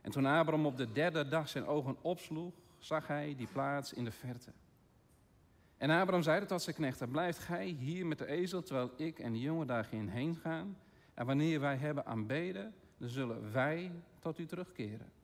En 0.00 0.10
toen 0.10 0.26
Abraham 0.26 0.66
op 0.66 0.76
de 0.76 0.92
derde 0.92 1.28
dag 1.28 1.48
zijn 1.48 1.66
ogen 1.66 1.96
opsloeg, 2.02 2.54
zag 2.78 3.06
hij 3.06 3.34
die 3.36 3.48
plaats 3.52 3.92
in 3.92 4.04
de 4.04 4.12
verte. 4.12 4.52
En 5.76 5.90
Abraham 5.90 6.22
zeide 6.22 6.46
tot 6.46 6.62
zijn 6.62 6.76
knechten: 6.76 7.10
Blijft 7.10 7.38
gij 7.38 7.66
hier 7.66 8.06
met 8.06 8.18
de 8.18 8.26
ezel, 8.26 8.62
terwijl 8.62 8.90
ik 8.96 9.18
en 9.18 9.32
de 9.32 9.40
jongen 9.40 9.66
daarheen 9.66 10.08
heen 10.08 10.36
gaan. 10.36 10.78
En 11.14 11.26
wanneer 11.26 11.60
wij 11.60 11.76
hebben 11.76 12.06
aanbeden, 12.06 12.74
dan 12.96 13.08
zullen 13.08 13.52
wij 13.52 13.92
tot 14.18 14.38
u 14.38 14.46
terugkeren. 14.46 15.14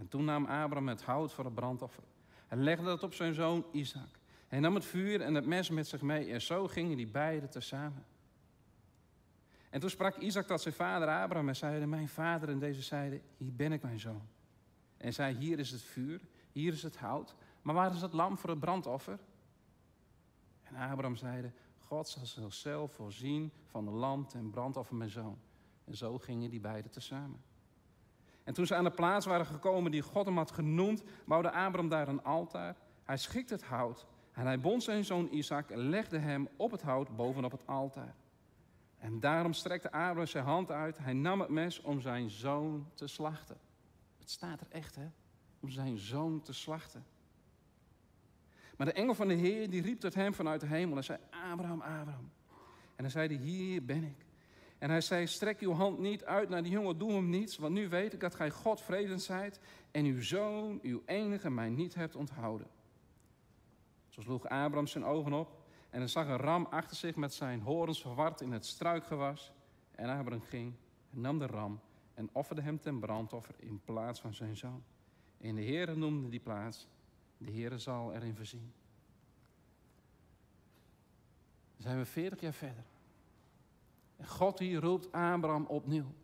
En 0.00 0.08
toen 0.08 0.24
nam 0.24 0.44
Abraham 0.44 0.88
het 0.88 1.02
hout 1.02 1.32
voor 1.32 1.44
het 1.44 1.54
brandoffer. 1.54 2.02
en 2.48 2.62
legde 2.62 2.90
het 2.90 3.02
op 3.02 3.14
zijn 3.14 3.34
zoon 3.34 3.64
Isaac. 3.72 4.18
Hij 4.48 4.60
nam 4.60 4.74
het 4.74 4.84
vuur 4.84 5.20
en 5.20 5.34
het 5.34 5.46
mes 5.46 5.70
met 5.70 5.88
zich 5.88 6.02
mee. 6.02 6.32
En 6.32 6.42
zo 6.42 6.68
gingen 6.68 6.96
die 6.96 7.10
beiden 7.10 7.50
tezamen. 7.50 8.04
En 9.70 9.80
toen 9.80 9.90
sprak 9.90 10.16
Isaac 10.16 10.46
tot 10.46 10.60
zijn 10.60 10.74
vader 10.74 11.08
Abraham 11.08 11.48
en 11.48 11.56
zeide: 11.56 11.86
Mijn 11.86 12.08
vader. 12.08 12.48
En 12.48 12.58
deze 12.58 12.82
zeide: 12.82 13.20
Hier 13.36 13.52
ben 13.52 13.72
ik, 13.72 13.82
mijn 13.82 14.00
zoon. 14.00 14.28
En 14.96 15.12
zei: 15.12 15.36
Hier 15.36 15.58
is 15.58 15.70
het 15.70 15.82
vuur, 15.82 16.20
hier 16.52 16.72
is 16.72 16.82
het 16.82 16.96
hout. 16.96 17.34
Maar 17.62 17.74
waar 17.74 17.94
is 17.94 18.02
het 18.02 18.12
lam 18.12 18.38
voor 18.38 18.50
het 18.50 18.60
brandoffer? 18.60 19.18
En 20.62 20.74
Abraham 20.74 21.16
zeide: 21.16 21.52
God 21.78 22.08
zal 22.08 22.26
zichzelf 22.26 22.92
voorzien 22.92 23.52
van 23.66 23.84
de 23.84 23.90
lam 23.90 24.26
en 24.34 24.50
brandoffer, 24.50 24.96
mijn 24.96 25.10
zoon. 25.10 25.38
En 25.84 25.96
zo 25.96 26.18
gingen 26.18 26.50
die 26.50 26.60
beiden 26.60 26.90
tezamen. 26.90 27.40
En 28.50 28.56
toen 28.56 28.66
ze 28.66 28.74
aan 28.74 28.84
de 28.84 28.90
plaats 28.90 29.26
waren 29.26 29.46
gekomen 29.46 29.90
die 29.90 30.02
God 30.02 30.26
hem 30.26 30.36
had 30.36 30.50
genoemd, 30.50 31.02
bouwde 31.24 31.50
Abraham 31.50 31.88
daar 31.88 32.08
een 32.08 32.22
altaar. 32.22 32.76
Hij 33.04 33.16
schikte 33.16 33.54
het 33.54 33.62
hout 33.62 34.06
en 34.32 34.46
hij 34.46 34.60
bond 34.60 34.82
zijn 34.82 35.04
zoon 35.04 35.28
Isaac 35.30 35.70
en 35.70 35.78
legde 35.78 36.18
hem 36.18 36.48
op 36.56 36.70
het 36.70 36.82
hout 36.82 37.16
bovenop 37.16 37.52
het 37.52 37.66
altaar. 37.66 38.14
En 38.98 39.20
daarom 39.20 39.52
strekte 39.52 39.92
Abraham 39.92 40.26
zijn 40.26 40.44
hand 40.44 40.70
uit. 40.70 40.98
Hij 40.98 41.12
nam 41.12 41.40
het 41.40 41.48
mes 41.48 41.80
om 41.80 42.00
zijn 42.00 42.30
zoon 42.30 42.86
te 42.94 43.06
slachten. 43.06 43.56
Het 44.18 44.30
staat 44.30 44.60
er 44.60 44.70
echt, 44.70 44.96
hè? 44.96 45.06
Om 45.60 45.68
zijn 45.68 45.98
zoon 45.98 46.42
te 46.42 46.52
slachten. 46.52 47.04
Maar 48.76 48.86
de 48.86 48.92
engel 48.92 49.14
van 49.14 49.28
de 49.28 49.34
Heer 49.34 49.70
die 49.70 49.82
riep 49.82 50.00
tot 50.00 50.14
hem 50.14 50.34
vanuit 50.34 50.60
de 50.60 50.66
hemel 50.66 50.96
en 50.96 51.04
zei: 51.04 51.18
Abraham, 51.52 51.80
Abraham. 51.80 52.30
En 52.96 53.04
hij 53.04 53.10
zei: 53.10 53.38
Hier 53.38 53.84
ben 53.84 54.04
ik. 54.04 54.29
En 54.80 54.90
hij 54.90 55.00
zei: 55.00 55.26
Strek 55.26 55.60
uw 55.60 55.72
hand 55.72 55.98
niet 55.98 56.24
uit 56.24 56.48
naar 56.48 56.62
die 56.62 56.72
jongen, 56.72 56.98
doe 56.98 57.12
hem 57.12 57.28
niets, 57.28 57.56
want 57.56 57.74
nu 57.74 57.88
weet 57.88 58.12
ik 58.12 58.20
dat 58.20 58.34
gij 58.34 58.50
God 58.50 58.80
vredend 58.80 59.22
zijt 59.22 59.60
en 59.90 60.04
uw 60.04 60.22
zoon, 60.22 60.78
uw 60.82 61.02
enige, 61.06 61.50
mij 61.50 61.68
niet 61.68 61.94
hebt 61.94 62.16
onthouden. 62.16 62.66
Zo 64.08 64.20
sloeg 64.20 64.44
Abraham 64.44 64.86
zijn 64.86 65.04
ogen 65.04 65.32
op 65.32 65.60
en 65.90 65.98
hij 65.98 66.08
zag 66.08 66.26
een 66.26 66.36
ram 66.36 66.66
achter 66.70 66.96
zich 66.96 67.16
met 67.16 67.34
zijn 67.34 67.60
horens 67.60 68.00
verward 68.00 68.40
in 68.40 68.52
het 68.52 68.66
struikgewas. 68.66 69.52
En 69.90 70.08
Abraham 70.08 70.42
ging 70.42 70.74
en 71.12 71.20
nam 71.20 71.38
de 71.38 71.46
ram 71.46 71.80
en 72.14 72.28
offerde 72.32 72.62
hem 72.62 72.80
ten 72.80 72.98
brandoffer 73.00 73.54
in 73.58 73.80
plaats 73.84 74.20
van 74.20 74.34
zijn 74.34 74.56
zoon. 74.56 74.82
En 75.40 75.54
de 75.54 75.64
Heere 75.64 75.96
noemde 75.96 76.28
die 76.28 76.40
plaats, 76.40 76.88
de 77.38 77.52
Heere 77.52 77.78
zal 77.78 78.14
erin 78.14 78.36
voorzien. 78.36 78.72
Zijn 81.78 81.98
we 81.98 82.04
veertig 82.04 82.40
jaar 82.40 82.52
verder. 82.52 82.84
En 84.20 84.26
God 84.26 84.58
hier 84.58 84.80
roept 84.80 85.12
Abraham 85.12 85.64
opnieuw. 85.66 86.14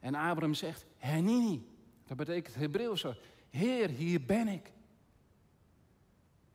En 0.00 0.14
Abraham 0.14 0.54
zegt, 0.54 0.84
Henini. 0.96 1.70
Dat 2.06 2.16
betekent 2.16 2.54
Hebreeuws 2.54 3.06
Heer, 3.50 3.88
hier 3.88 4.24
ben 4.24 4.48
ik. 4.48 4.72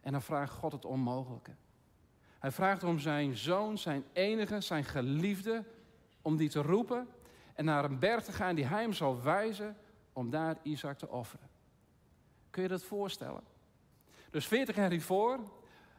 En 0.01 0.11
dan 0.11 0.21
vraagt 0.21 0.53
God 0.53 0.71
het 0.71 0.85
onmogelijke. 0.85 1.51
Hij 2.39 2.51
vraagt 2.51 2.83
om 2.83 2.99
zijn 2.99 3.35
zoon, 3.35 3.77
zijn 3.77 4.03
enige, 4.13 4.61
zijn 4.61 4.83
geliefde, 4.83 5.65
om 6.21 6.37
die 6.37 6.49
te 6.49 6.61
roepen 6.61 7.07
en 7.53 7.65
naar 7.65 7.85
een 7.85 7.99
berg 7.99 8.23
te 8.23 8.31
gaan 8.31 8.55
die 8.55 8.65
hij 8.65 8.81
hem 8.81 8.93
zal 8.93 9.21
wijzen 9.21 9.77
om 10.13 10.29
daar 10.29 10.57
Isaac 10.63 10.97
te 10.97 11.09
offeren. 11.09 11.49
Kun 12.49 12.63
je 12.63 12.69
dat 12.69 12.83
voorstellen? 12.83 13.43
Dus 14.29 14.47
40 14.47 14.75
jaar 14.75 14.89
hiervoor, 14.89 15.37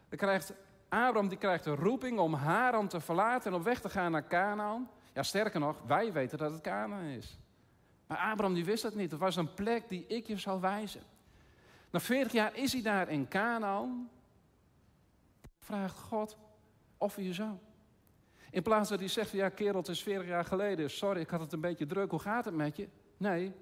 dan 0.09 0.19
krijgt 0.19 0.53
Abraham 0.89 1.29
die 1.29 1.39
krijgt 1.39 1.67
een 1.67 1.77
roeping 1.77 2.19
om 2.19 2.35
Haran 2.35 2.89
te 2.89 3.01
verlaten 3.01 3.53
en 3.53 3.59
op 3.59 3.65
weg 3.65 3.81
te 3.81 3.89
gaan 3.89 4.13
naar 4.13 4.27
Canaan. 4.27 4.91
Ja, 5.15 5.23
sterker 5.23 5.61
nog, 5.61 5.77
wij 5.87 6.13
weten 6.13 6.39
dat 6.39 6.53
het 6.53 6.61
Canaan 6.61 7.05
is. 7.05 7.39
Maar 8.07 8.19
Abraham 8.19 8.55
die 8.55 8.65
wist 8.65 8.83
dat 8.83 8.95
niet. 8.95 9.11
Het 9.11 9.21
was 9.21 9.37
een 9.37 9.55
plek 9.55 9.89
die 9.89 10.07
ik 10.07 10.27
je 10.27 10.37
zou 10.37 10.61
wijzen. 10.61 11.03
Na 11.91 12.01
40 12.01 12.33
jaar 12.33 12.57
is 12.57 12.73
hij 12.73 12.83
daar 12.83 13.09
in 13.09 13.29
Canaan 13.29 14.11
vraagt 15.59 15.99
God 15.99 16.37
offer 16.97 17.23
je 17.23 17.33
zoon. 17.33 17.61
In 18.51 18.63
plaats 18.63 18.89
dat 18.89 18.99
hij 18.99 19.09
zegt, 19.09 19.31
ja 19.31 19.49
kerel, 19.49 19.77
het 19.77 19.89
is 19.89 20.03
40 20.03 20.29
jaar 20.29 20.45
geleden, 20.45 20.91
sorry, 20.91 21.21
ik 21.21 21.31
had 21.31 21.41
het 21.41 21.53
een 21.53 21.61
beetje 21.61 21.87
druk, 21.87 22.11
hoe 22.11 22.21
gaat 22.21 22.45
het 22.45 22.55
met 22.55 22.77
je? 22.77 22.89
Nee, 23.17 23.53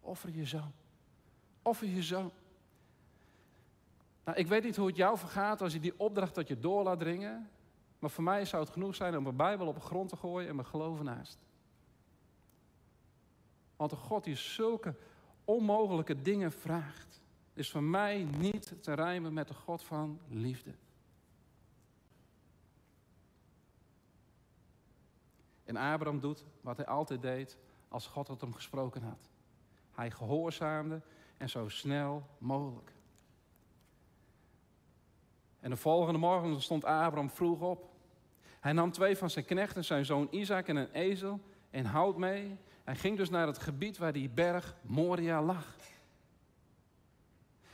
offer 0.00 0.30
je 0.30 0.44
zoon. 0.44 0.72
Offer 1.62 1.88
je 1.88 2.02
zoon. 2.02 2.32
Nou, 4.24 4.38
ik 4.38 4.46
weet 4.46 4.64
niet 4.64 4.76
hoe 4.76 4.86
het 4.86 4.96
jou 4.96 5.18
vergaat 5.18 5.60
als 5.60 5.72
je 5.72 5.80
die 5.80 5.98
opdracht 5.98 6.34
tot 6.34 6.48
je 6.48 6.58
door 6.58 6.82
laat 6.82 6.98
dringen. 6.98 7.50
Maar 7.98 8.10
voor 8.10 8.24
mij 8.24 8.44
zou 8.44 8.62
het 8.62 8.72
genoeg 8.72 8.94
zijn 8.94 9.16
om 9.16 9.22
mijn 9.22 9.36
Bijbel 9.36 9.66
op 9.66 9.74
de 9.74 9.80
grond 9.80 10.08
te 10.08 10.16
gooien 10.16 10.48
en 10.48 10.54
mijn 10.54 10.66
geloven 10.66 11.04
naast. 11.04 11.38
Want 13.76 13.92
een 13.92 13.98
God 13.98 14.24
die 14.24 14.34
zulke 14.34 14.94
onmogelijke 15.44 16.22
dingen 16.22 16.52
vraagt 16.52 17.22
is 17.52 17.70
voor 17.70 17.82
mij 17.82 18.22
niet 18.22 18.74
te 18.80 18.92
rijmen 18.92 19.32
met 19.32 19.48
de 19.48 19.54
God 19.54 19.82
van 19.82 20.20
liefde. 20.28 20.74
En 25.64 25.76
Abraham 25.76 26.20
doet 26.20 26.44
wat 26.60 26.76
hij 26.76 26.86
altijd 26.86 27.22
deed 27.22 27.58
als 27.88 28.06
God 28.06 28.28
het 28.28 28.40
hem 28.40 28.54
gesproken 28.54 29.02
had. 29.02 29.30
Hij 29.92 30.10
gehoorzaamde 30.10 31.02
en 31.36 31.48
zo 31.48 31.68
snel 31.68 32.26
mogelijk. 32.38 32.92
En 35.62 35.70
de 35.70 35.76
volgende 35.76 36.18
morgen 36.18 36.62
stond 36.62 36.84
Abraham 36.84 37.30
vroeg 37.30 37.60
op. 37.60 37.90
Hij 38.60 38.72
nam 38.72 38.92
twee 38.92 39.16
van 39.16 39.30
zijn 39.30 39.44
knechten, 39.44 39.84
zijn 39.84 40.04
zoon 40.04 40.28
Isaac 40.30 40.68
en 40.68 40.76
een 40.76 40.92
ezel, 40.92 41.40
en 41.70 41.84
hout 41.84 42.16
mee. 42.16 42.56
Hij 42.84 42.96
ging 42.96 43.16
dus 43.16 43.30
naar 43.30 43.46
het 43.46 43.58
gebied 43.58 43.98
waar 43.98 44.12
die 44.12 44.28
berg 44.28 44.76
Moria 44.82 45.42
lag. 45.42 45.76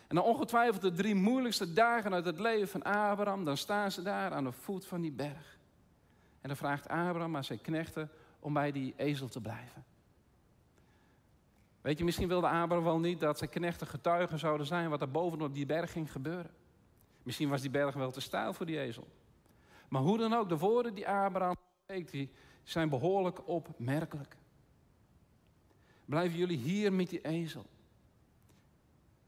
En 0.06 0.14
dan 0.14 0.24
ongetwijfeld 0.24 0.82
de 0.82 0.92
drie 0.92 1.14
moeilijkste 1.14 1.72
dagen 1.72 2.14
uit 2.14 2.24
het 2.24 2.38
leven 2.38 2.68
van 2.68 2.82
Abraham, 2.82 3.44
dan 3.44 3.56
staan 3.56 3.90
ze 3.90 4.02
daar 4.02 4.32
aan 4.32 4.44
de 4.44 4.52
voet 4.52 4.86
van 4.86 5.00
die 5.00 5.12
berg. 5.12 5.58
En 6.40 6.48
dan 6.48 6.56
vraagt 6.56 6.88
Abraham 6.88 7.36
aan 7.36 7.44
zijn 7.44 7.60
knechten 7.60 8.10
om 8.40 8.52
bij 8.52 8.72
die 8.72 8.94
ezel 8.96 9.28
te 9.28 9.40
blijven. 9.40 9.84
Weet 11.80 11.98
je, 11.98 12.04
misschien 12.04 12.28
wilde 12.28 12.48
Abraham 12.48 12.84
wel 12.84 12.98
niet 12.98 13.20
dat 13.20 13.38
zijn 13.38 13.50
knechten 13.50 13.86
getuigen 13.86 14.38
zouden 14.38 14.66
zijn 14.66 14.90
wat 14.90 15.00
er 15.00 15.10
bovenop 15.10 15.54
die 15.54 15.66
berg 15.66 15.92
ging 15.92 16.12
gebeuren. 16.12 16.50
Misschien 17.28 17.48
was 17.48 17.60
die 17.60 17.70
berg 17.70 17.94
wel 17.94 18.10
te 18.10 18.20
stijl 18.20 18.52
voor 18.52 18.66
die 18.66 18.80
ezel. 18.80 19.08
Maar 19.88 20.02
hoe 20.02 20.18
dan 20.18 20.34
ook, 20.34 20.48
de 20.48 20.58
woorden 20.58 20.94
die 20.94 21.08
Abraham 21.08 21.56
spreekt, 21.82 22.10
die 22.10 22.30
zijn 22.62 22.88
behoorlijk 22.88 23.48
opmerkelijk. 23.48 24.36
Blijven 26.04 26.38
jullie 26.38 26.56
hier 26.56 26.92
met 26.92 27.10
die 27.10 27.20
ezel? 27.20 27.66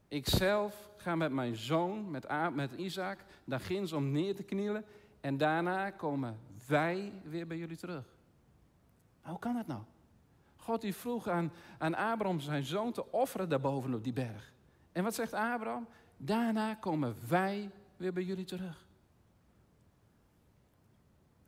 Ik 0.07 0.27
zelf 0.27 0.89
ga 0.97 1.15
met 1.15 1.31
mijn 1.31 1.55
zoon, 1.55 2.11
met, 2.11 2.53
met 2.53 2.71
Isaac, 2.71 3.19
daar 3.43 3.59
ginds 3.59 3.93
om 3.93 4.11
neer 4.11 4.35
te 4.35 4.43
knielen. 4.43 4.85
En 5.19 5.37
daarna 5.37 5.89
komen 5.89 6.39
wij 6.67 7.13
weer 7.23 7.47
bij 7.47 7.57
jullie 7.57 7.77
terug. 7.77 8.05
hoe 9.21 9.39
kan 9.39 9.53
dat 9.53 9.67
nou? 9.67 9.81
God 10.55 10.81
die 10.81 10.95
vroeg 10.95 11.27
aan, 11.27 11.51
aan 11.77 11.95
Abraham 11.95 12.39
zijn 12.39 12.63
zoon 12.63 12.91
te 12.91 13.11
offeren 13.11 13.49
daarboven 13.49 13.93
op 13.93 14.03
die 14.03 14.13
berg. 14.13 14.53
En 14.91 15.03
wat 15.03 15.15
zegt 15.15 15.33
Abraham? 15.33 15.87
Daarna 16.17 16.73
komen 16.75 17.15
wij 17.27 17.69
weer 18.01 18.13
bij 18.13 18.23
jullie 18.23 18.45
terug. 18.45 18.85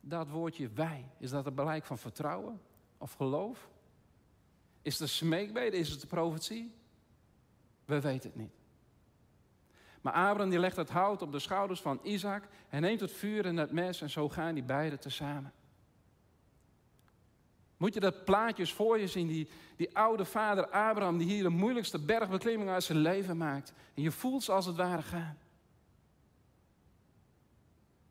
Dat 0.00 0.28
woordje 0.28 0.68
wij, 0.68 1.04
is 1.18 1.30
dat 1.30 1.46
een 1.46 1.54
blijk 1.54 1.84
van 1.84 1.98
vertrouwen 1.98 2.60
of 2.98 3.12
geloof? 3.12 3.68
Is 4.82 4.92
het 4.92 5.02
een 5.02 5.08
smeekbede? 5.08 5.76
Is 5.76 5.88
het 5.88 6.00
de 6.00 6.06
profetie? 6.06 6.74
We 7.84 8.00
weten 8.00 8.30
het 8.30 8.38
niet. 8.38 8.52
Maar 10.00 10.12
Abraham 10.12 10.50
die 10.50 10.58
legt 10.58 10.76
het 10.76 10.90
hout 10.90 11.22
op 11.22 11.32
de 11.32 11.38
schouders 11.38 11.80
van 11.80 12.00
Isaac. 12.02 12.44
Hij 12.68 12.80
neemt 12.80 13.00
het 13.00 13.12
vuur 13.12 13.46
en 13.46 13.56
het 13.56 13.72
mes 13.72 14.00
en 14.00 14.10
zo 14.10 14.28
gaan 14.28 14.54
die 14.54 14.62
beiden 14.62 15.00
tezamen. 15.00 15.52
Moet 17.76 17.94
je 17.94 18.00
dat 18.00 18.24
plaatjes 18.24 18.72
voor 18.72 18.98
je 18.98 19.06
zien, 19.06 19.26
die, 19.26 19.48
die 19.76 19.96
oude 19.96 20.24
vader 20.24 20.66
Abraham 20.66 21.18
die 21.18 21.26
hier 21.26 21.42
de 21.42 21.48
moeilijkste 21.48 21.98
bergbeklimming 21.98 22.70
uit 22.70 22.84
zijn 22.84 22.98
leven 22.98 23.36
maakt. 23.36 23.72
En 23.94 24.02
je 24.02 24.10
voelt 24.10 24.42
ze 24.42 24.52
als 24.52 24.66
het 24.66 24.76
ware 24.76 25.02
gaan. 25.02 25.38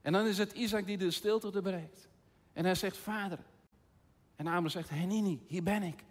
En 0.03 0.13
dan 0.13 0.25
is 0.25 0.38
het 0.38 0.51
Isaac 0.51 0.86
die 0.86 0.98
de 0.98 1.12
stilte 1.12 1.51
doorbreekt. 1.51 2.10
En 2.53 2.65
hij 2.65 2.75
zegt, 2.75 2.98
vader. 2.98 3.39
En 4.36 4.45
Abraham 4.45 4.69
zegt, 4.69 4.89
Henini, 4.89 5.43
hier 5.48 5.63
ben 5.63 5.83
ik. 5.83 6.03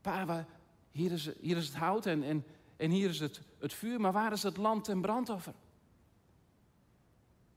Pa, 0.00 0.46
hier 0.90 1.12
is, 1.12 1.30
hier 1.40 1.56
is 1.56 1.66
het 1.66 1.76
hout 1.76 2.06
en, 2.06 2.22
en, 2.22 2.44
en 2.76 2.90
hier 2.90 3.08
is 3.08 3.20
het, 3.20 3.40
het 3.58 3.72
vuur, 3.72 4.00
maar 4.00 4.12
waar 4.12 4.32
is 4.32 4.42
het 4.42 4.56
lam 4.56 4.82
ten 4.82 5.00
brandoffer? 5.00 5.54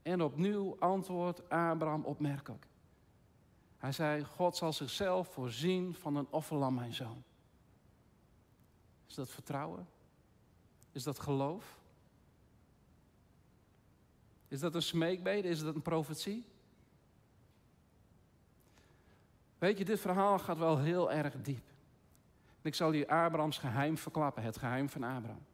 En 0.02 0.22
opnieuw 0.22 0.76
antwoordt 0.78 1.48
Abraham 1.48 2.04
opmerkelijk. 2.04 2.66
Hij 3.76 3.92
zei, 3.92 4.24
God 4.24 4.56
zal 4.56 4.72
zichzelf 4.72 5.28
voorzien 5.32 5.94
van 5.94 6.16
een 6.16 6.26
offerlam, 6.30 6.74
mijn 6.74 6.94
zoon. 6.94 7.22
Is 9.06 9.14
dat 9.14 9.30
vertrouwen? 9.30 9.88
Is 10.92 11.02
dat 11.02 11.18
geloof? 11.18 11.78
Is 14.54 14.60
dat 14.60 14.74
een 14.74 14.82
smeekbede? 14.82 15.48
Is 15.48 15.60
dat 15.60 15.74
een 15.74 15.82
profetie? 15.82 16.44
Weet 19.58 19.78
je, 19.78 19.84
dit 19.84 20.00
verhaal 20.00 20.38
gaat 20.38 20.58
wel 20.58 20.78
heel 20.78 21.12
erg 21.12 21.34
diep. 21.42 21.64
ik 22.62 22.74
zal 22.74 22.92
je 22.92 23.08
Abrahams 23.08 23.58
geheim 23.58 23.98
verklappen, 23.98 24.42
het 24.42 24.56
geheim 24.56 24.88
van 24.88 25.02
Abraham. 25.02 25.44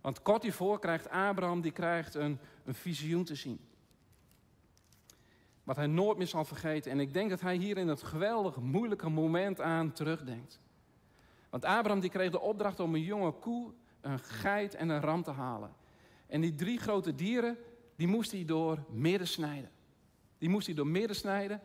Want 0.00 0.22
kort 0.22 0.42
hiervoor 0.42 0.78
krijgt 0.78 1.08
Abraham 1.08 1.60
die 1.60 1.72
krijgt 1.72 2.14
een, 2.14 2.38
een 2.64 2.74
visioen 2.74 3.24
te 3.24 3.34
zien. 3.34 3.60
Wat 5.64 5.76
hij 5.76 5.86
nooit 5.86 6.18
meer 6.18 6.26
zal 6.26 6.44
vergeten. 6.44 6.90
En 6.90 7.00
ik 7.00 7.12
denk 7.12 7.30
dat 7.30 7.40
hij 7.40 7.56
hier 7.56 7.76
in 7.76 7.88
het 7.88 8.02
geweldig 8.02 8.56
moeilijke 8.56 9.08
moment 9.08 9.60
aan 9.60 9.92
terugdenkt. 9.92 10.60
Want 11.50 11.64
Abraham 11.64 12.00
die 12.00 12.10
kreeg 12.10 12.30
de 12.30 12.40
opdracht 12.40 12.80
om 12.80 12.94
een 12.94 13.02
jonge 13.02 13.32
koe, 13.32 13.72
een 14.00 14.18
geit 14.18 14.74
en 14.74 14.88
een 14.88 15.00
ram 15.00 15.22
te 15.22 15.30
halen. 15.30 15.74
En 16.26 16.40
die 16.40 16.54
drie 16.54 16.78
grote 16.78 17.14
dieren, 17.14 17.58
die 17.96 18.06
moest 18.06 18.30
hij 18.30 18.44
door 18.44 18.84
midden 18.90 19.28
snijden. 19.28 19.70
Die 20.38 20.48
moest 20.48 20.66
hij 20.66 20.74
door 20.74 20.86
midden 20.86 21.16
snijden 21.16 21.60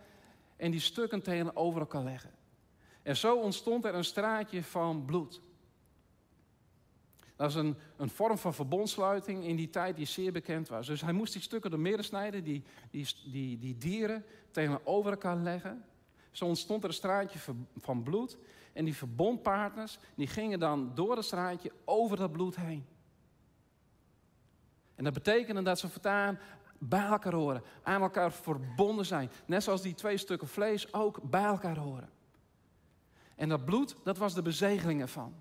en 0.55 0.71
die 0.71 0.79
stukken 0.79 1.21
tegenover 1.21 1.79
elkaar 1.79 2.03
leggen. 2.03 2.31
En 3.01 3.17
zo 3.17 3.36
ontstond 3.36 3.86
er 3.86 3.95
een 3.95 4.03
straatje 4.03 4.63
van 4.63 5.05
bloed. 5.05 5.41
Dat 7.36 7.50
is 7.50 7.55
een, 7.55 7.75
een 7.98 8.09
vorm 8.09 8.38
van 8.38 8.53
verbondsluiting 8.53 9.43
in 9.43 9.55
die 9.55 9.69
tijd 9.69 9.95
die 9.95 10.05
zeer 10.05 10.31
bekend 10.31 10.67
was. 10.67 10.88
Dus 10.88 11.01
hij 11.01 11.13
moest 11.13 11.33
die 11.33 11.41
stukken 11.41 11.71
door 11.71 11.79
midden 11.79 12.05
snijden, 12.05 12.43
die, 12.43 12.63
die, 12.91 13.07
die, 13.31 13.59
die 13.59 13.77
dieren 13.77 14.25
tegenover 14.51 15.12
elkaar 15.12 15.38
leggen. 15.38 15.83
Zo 16.31 16.45
ontstond 16.45 16.83
er 16.83 16.89
een 16.89 16.95
straatje 16.95 17.39
van 17.77 18.03
bloed. 18.03 18.38
En 18.74 18.86
die 18.86 18.95
verbondpartners, 18.95 20.00
die 20.15 20.27
gingen 20.27 20.59
dan 20.59 20.91
door 20.95 21.15
het 21.15 21.25
straatje 21.25 21.71
over 21.86 22.17
dat 22.17 22.31
bloed 22.31 22.55
heen. 22.55 22.86
En 25.00 25.06
dat 25.06 25.13
betekende 25.13 25.62
dat 25.62 25.79
ze 25.79 25.89
voortaan 25.89 26.39
bij 26.77 27.06
elkaar 27.06 27.34
horen, 27.34 27.63
aan 27.84 28.01
elkaar 28.01 28.32
verbonden 28.32 29.06
zijn. 29.06 29.32
Net 29.46 29.63
zoals 29.63 29.82
die 29.82 29.94
twee 29.94 30.18
stukken 30.18 30.48
vlees 30.48 30.94
ook 30.94 31.22
bij 31.29 31.44
elkaar 31.44 31.77
horen. 31.77 32.10
En 33.36 33.50
dat 33.50 33.65
bloed, 33.65 33.96
dat 34.03 34.18
was 34.18 34.34
de 34.34 34.41
bezegeling 34.41 35.01
ervan. 35.01 35.34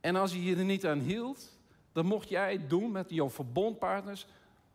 En 0.00 0.16
als 0.16 0.32
je 0.32 0.42
je 0.42 0.56
er 0.56 0.64
niet 0.64 0.86
aan 0.86 0.98
hield, 0.98 1.58
dan 1.92 2.06
mocht 2.06 2.28
jij 2.28 2.66
doen 2.66 2.92
met 2.92 3.10
jouw 3.10 3.30
verbondpartners 3.30 4.26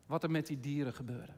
wat 0.06 0.24
er 0.24 0.32
met 0.32 0.48
die 0.48 0.60
dieren 0.60 0.94
gebeurde. 0.94 1.34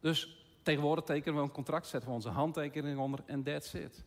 Dus 0.00 0.46
tegenwoordig 0.62 1.04
tekenen 1.04 1.36
we 1.38 1.42
een 1.42 1.52
contract, 1.52 1.86
zetten 1.86 2.08
we 2.08 2.14
onze 2.14 2.28
handtekening 2.28 2.98
onder 2.98 3.20
en 3.26 3.42
that's 3.42 3.74
it. 3.74 4.04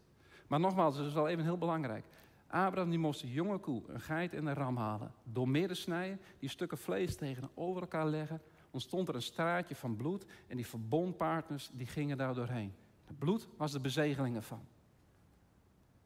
Maar 0.47 0.59
nogmaals, 0.59 0.97
het 0.97 1.07
is 1.07 1.13
wel 1.13 1.27
even 1.27 1.43
heel 1.43 1.57
belangrijk. 1.57 2.05
Abraham 2.49 2.89
die 2.89 2.99
moest 2.99 3.23
een 3.23 3.29
jonge 3.29 3.57
koe, 3.57 3.83
een 3.87 4.01
geit 4.01 4.33
en 4.33 4.45
een 4.45 4.53
ram 4.53 4.77
halen. 4.77 5.11
Door 5.23 5.49
midden 5.49 5.77
snijden, 5.77 6.21
die 6.39 6.49
stukken 6.49 6.77
vlees 6.77 7.15
tegenover 7.15 7.81
elkaar 7.81 8.07
leggen. 8.07 8.41
Ontstond 8.71 9.07
er 9.07 9.15
een 9.15 9.21
straatje 9.21 9.75
van 9.75 9.95
bloed 9.95 10.25
en 10.47 10.55
die 10.55 10.67
verbondpartners 10.67 11.69
die 11.73 11.87
gingen 11.87 12.17
daar 12.17 12.33
doorheen. 12.33 12.73
Het 13.05 13.17
bloed 13.17 13.47
was 13.57 13.71
de 13.71 13.79
bezegeling 13.79 14.35
ervan. 14.35 14.67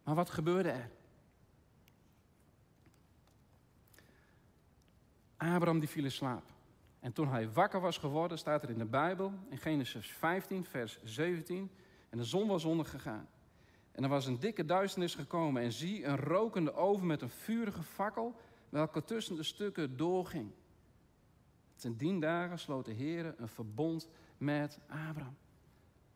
Maar 0.04 0.16
wat 0.16 0.30
gebeurde 0.30 0.70
er? 0.70 0.90
Abraham 5.38 5.80
die 5.80 5.90
viel 5.90 6.04
in 6.04 6.12
slaap. 6.12 6.44
En 7.00 7.14
toen 7.14 7.28
hij 7.28 7.52
wakker 7.52 7.80
was 7.80 7.98
geworden, 7.98 8.38
staat 8.38 8.64
er 8.64 8.70
in 8.70 8.78
de 8.78 8.86
Bijbel, 8.86 9.34
in 9.50 9.58
Genesis 9.58 10.08
15, 10.12 10.66
vers 10.66 11.00
17, 11.04 11.72
en 12.10 12.18
de 12.18 12.24
zon 12.24 12.48
was 12.48 12.64
ondergegaan. 12.64 13.28
En 13.94 14.04
er 14.04 14.10
was 14.10 14.26
een 14.26 14.40
dikke 14.40 14.66
duisternis 14.66 15.16
gekomen 15.16 15.62
en 15.62 15.72
zie 15.72 16.06
een 16.06 16.18
rokende 16.18 16.74
oven 16.74 17.08
met 17.08 17.22
een 17.22 17.30
vurige 17.30 17.84
fakkel, 17.84 18.36
welke 18.70 19.04
tussen 19.04 19.36
de 19.36 19.44
stukken 19.44 19.98
doorging. 19.98 20.52
Ten 21.76 21.98
dien 21.98 22.20
dagen 22.20 22.60
sloot 22.60 22.86
de 22.86 22.94
Heer 22.94 23.36
een 23.38 23.48
verbond 23.48 24.08
met 24.38 24.80
Abraham. 24.88 25.36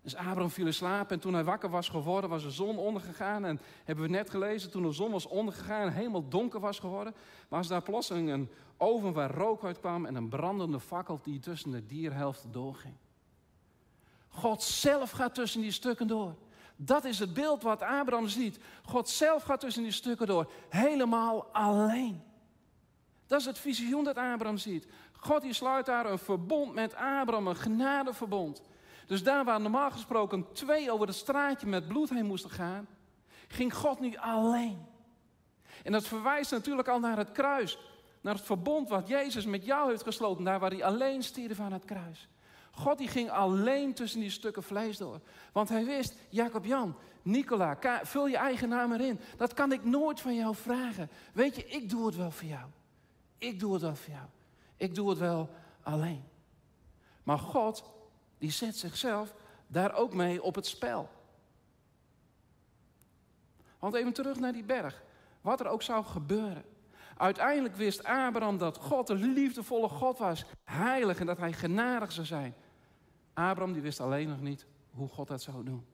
Dus 0.01 0.15
Abraham 0.15 0.49
viel 0.49 0.65
in 0.65 0.73
slaap 0.73 1.11
en 1.11 1.19
toen 1.19 1.33
hij 1.33 1.43
wakker 1.43 1.69
was 1.69 1.89
geworden, 1.89 2.29
was 2.29 2.43
de 2.43 2.51
zon 2.51 2.77
ondergegaan. 2.77 3.45
En 3.45 3.59
hebben 3.83 4.05
we 4.05 4.11
net 4.11 4.29
gelezen, 4.29 4.71
toen 4.71 4.83
de 4.83 4.91
zon 4.91 5.11
was 5.11 5.25
ondergegaan 5.25 5.87
en 5.87 5.93
helemaal 5.93 6.27
donker 6.27 6.59
was 6.59 6.79
geworden, 6.79 7.13
was 7.47 7.67
daar 7.67 7.81
plotseling 7.81 8.29
een 8.29 8.49
oven 8.77 9.13
waar 9.13 9.31
rook 9.31 9.63
uit 9.63 9.79
kwam 9.79 10.05
en 10.05 10.15
een 10.15 10.29
brandende 10.29 10.79
fakkel 10.79 11.19
die 11.23 11.39
tussen 11.39 11.71
de 11.71 11.85
dierhelften 11.85 12.51
doorging. 12.51 12.93
God 14.27 14.63
zelf 14.63 15.11
gaat 15.11 15.35
tussen 15.35 15.61
die 15.61 15.71
stukken 15.71 16.07
door. 16.07 16.35
Dat 16.79 17.05
is 17.05 17.19
het 17.19 17.33
beeld 17.33 17.63
wat 17.63 17.81
Abraham 17.81 18.27
ziet. 18.27 18.59
God 18.85 19.09
zelf 19.09 19.43
gaat 19.43 19.59
tussen 19.59 19.83
die 19.83 19.91
stukken 19.91 20.27
door, 20.27 20.51
helemaal 20.69 21.45
alleen. 21.51 22.23
Dat 23.27 23.39
is 23.39 23.45
het 23.45 23.59
visioen 23.59 24.03
dat 24.03 24.17
Abraham 24.17 24.57
ziet. 24.57 24.87
God 25.11 25.41
die 25.41 25.53
sluit 25.53 25.85
daar 25.85 26.05
een 26.05 26.19
verbond 26.19 26.73
met 26.73 26.95
Abraham, 26.95 27.47
een 27.47 27.55
genadeverbond. 27.55 28.61
Dus 29.07 29.23
daar 29.23 29.45
waar 29.45 29.61
normaal 29.61 29.91
gesproken 29.91 30.45
twee 30.53 30.91
over 30.91 31.07
het 31.07 31.15
straatje 31.15 31.67
met 31.67 31.87
bloed 31.87 32.09
heen 32.09 32.25
moesten 32.25 32.49
gaan, 32.49 32.87
ging 33.47 33.75
God 33.75 33.99
nu 33.99 34.15
alleen. 34.15 34.85
En 35.83 35.91
dat 35.91 36.07
verwijst 36.07 36.51
natuurlijk 36.51 36.87
al 36.87 36.99
naar 36.99 37.17
het 37.17 37.31
kruis. 37.31 37.77
Naar 38.21 38.35
het 38.35 38.45
verbond 38.45 38.89
wat 38.89 39.07
Jezus 39.07 39.45
met 39.45 39.65
jou 39.65 39.89
heeft 39.89 40.03
gesloten. 40.03 40.43
Daar 40.43 40.59
waar 40.59 40.71
hij 40.71 40.83
alleen 40.83 41.23
stierf 41.23 41.59
aan 41.59 41.73
het 41.73 41.85
kruis. 41.85 42.27
God 42.77 42.97
die 42.97 43.07
ging 43.07 43.29
alleen 43.29 43.93
tussen 43.93 44.19
die 44.19 44.29
stukken 44.29 44.63
vlees 44.63 44.97
door. 44.97 45.19
Want 45.51 45.69
hij 45.69 45.85
wist, 45.85 46.15
Jacob 46.29 46.65
Jan, 46.65 46.95
Nicola, 47.21 47.77
vul 48.03 48.27
je 48.27 48.37
eigen 48.37 48.69
naam 48.69 48.91
erin. 48.93 49.19
Dat 49.37 49.53
kan 49.53 49.71
ik 49.71 49.83
nooit 49.83 50.21
van 50.21 50.35
jou 50.35 50.55
vragen. 50.55 51.09
Weet 51.33 51.55
je, 51.55 51.65
ik 51.65 51.89
doe 51.89 52.05
het 52.05 52.15
wel 52.15 52.31
voor 52.31 52.47
jou. 52.47 52.69
Ik 53.37 53.59
doe 53.59 53.73
het 53.73 53.81
wel 53.81 53.95
voor 53.95 54.13
jou. 54.13 54.25
Ik 54.75 54.95
doe 54.95 55.09
het 55.09 55.19
wel 55.19 55.49
alleen. 55.81 56.23
Maar 57.23 57.39
God 57.39 57.83
die 58.37 58.51
zet 58.51 58.77
zichzelf 58.77 59.33
daar 59.67 59.95
ook 59.95 60.13
mee 60.13 60.43
op 60.43 60.55
het 60.55 60.67
spel. 60.67 61.09
Want 63.79 63.93
even 63.93 64.13
terug 64.13 64.39
naar 64.39 64.53
die 64.53 64.63
berg. 64.63 65.03
Wat 65.41 65.59
er 65.59 65.67
ook 65.67 65.81
zou 65.81 66.05
gebeuren. 66.05 66.63
Uiteindelijk 67.17 67.75
wist 67.75 68.03
Abraham 68.03 68.57
dat 68.57 68.77
God 68.77 69.09
een 69.09 69.33
liefdevolle 69.33 69.89
God 69.89 70.17
was, 70.17 70.45
heilig 70.63 71.19
en 71.19 71.25
dat 71.25 71.37
hij 71.37 71.53
genadig 71.53 72.11
zou 72.11 72.25
zijn. 72.25 72.55
Abraham 73.37 73.73
die 73.73 73.81
wist 73.81 73.99
alleen 73.99 74.29
nog 74.29 74.41
niet 74.41 74.65
hoe 74.91 75.07
God 75.07 75.27
dat 75.27 75.41
zou 75.41 75.63
doen. 75.63 75.85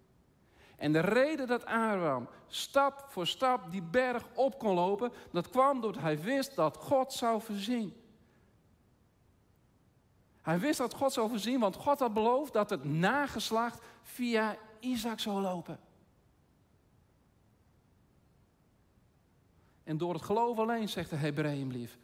En 0.76 0.92
de 0.92 1.00
reden 1.00 1.48
dat 1.48 1.66
Abraham 1.66 2.28
stap 2.48 3.06
voor 3.08 3.28
stap 3.28 3.72
die 3.72 3.82
berg 3.82 4.24
op 4.34 4.60
kon 4.60 4.74
lopen, 4.74 5.12
dat 5.32 5.50
kwam 5.50 5.82
doordat 5.82 6.02
hij 6.02 6.22
wist 6.22 6.56
dat 6.56 6.78
God 6.78 7.14
zou 7.14 7.42
voorzien. 7.42 7.94
Hij 10.42 10.60
wist 10.60 10.78
dat 10.78 10.94
God 10.94 11.14
zou 11.14 11.30
voorzien, 11.30 11.60
want 11.60 11.76
God 11.76 12.00
had 12.00 12.14
beloofd 12.14 12.54
dat 12.54 12.70
het 12.70 12.84
nageslacht 12.84 13.82
via 14.02 14.58
Isaac 14.80 15.20
zou 15.20 15.42
lopen. 15.42 15.80
En 19.84 19.98
door 19.98 20.14
het 20.14 20.24
geloof 20.24 20.58
alleen, 20.58 20.90
zegt 20.90 21.10
de 21.10 21.16
Hebreeënbrief, 21.16 21.98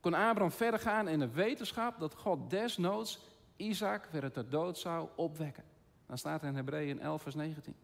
kon 0.00 0.14
Abraham 0.14 0.52
verder 0.52 0.80
gaan 0.80 1.08
in 1.08 1.18
de 1.18 1.30
wetenschap 1.30 1.98
dat 1.98 2.14
God 2.14 2.50
desnoods 2.50 3.20
Isaac 3.56 4.08
weer 4.10 4.22
uit 4.22 4.34
de 4.34 4.48
dood 4.48 4.78
zou 4.78 5.08
opwekken. 5.14 5.64
Dan 6.06 6.18
staat 6.18 6.42
er 6.42 6.48
in 6.48 6.54
Hebreeën 6.54 7.00
11, 7.00 7.22
vers 7.22 7.34
19. 7.34 7.74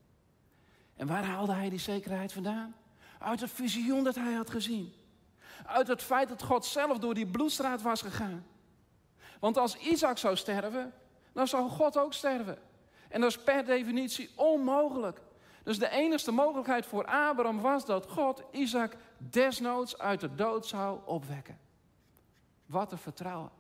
En 0.96 1.06
waar 1.06 1.24
haalde 1.24 1.52
hij 1.52 1.70
die 1.70 1.78
zekerheid 1.78 2.32
vandaan? 2.32 2.74
Uit 3.18 3.40
het 3.40 3.50
visioen 3.50 4.04
dat 4.04 4.14
hij 4.14 4.32
had 4.32 4.50
gezien. 4.50 4.92
Uit 5.66 5.88
het 5.88 6.02
feit 6.02 6.28
dat 6.28 6.42
God 6.42 6.64
zelf 6.64 6.98
door 6.98 7.14
die 7.14 7.26
bloedstraat 7.26 7.82
was 7.82 8.02
gegaan. 8.02 8.46
Want 9.40 9.56
als 9.56 9.76
Isaac 9.76 10.18
zou 10.18 10.36
sterven, 10.36 10.92
dan 11.32 11.48
zou 11.48 11.68
God 11.68 11.98
ook 11.98 12.12
sterven. 12.12 12.58
En 13.08 13.20
dat 13.20 13.30
is 13.30 13.38
per 13.38 13.64
definitie 13.64 14.30
onmogelijk. 14.36 15.20
Dus 15.62 15.78
de 15.78 15.88
enige 15.88 16.32
mogelijkheid 16.32 16.86
voor 16.86 17.04
Abraham 17.06 17.60
was 17.60 17.86
dat 17.86 18.06
God 18.06 18.42
Isaac 18.50 18.96
desnoods 19.16 19.98
uit 19.98 20.20
de 20.20 20.34
dood 20.34 20.66
zou 20.66 21.00
opwekken. 21.04 21.58
Wat 22.66 22.92
een 22.92 22.98
vertrouwen. 22.98 23.50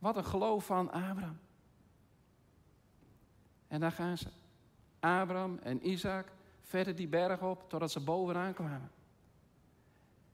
Wat 0.00 0.16
een 0.16 0.24
geloof 0.24 0.66
van 0.66 0.90
Abraham. 0.90 1.38
En 3.68 3.80
daar 3.80 3.92
gaan 3.92 4.18
ze. 4.18 4.28
Abraham 5.00 5.58
en 5.62 5.88
Isaac 5.88 6.32
verder 6.62 6.96
die 6.96 7.08
berg 7.08 7.42
op 7.42 7.68
totdat 7.68 7.90
ze 7.90 8.00
bovenaan 8.00 8.54
kwamen. 8.54 8.90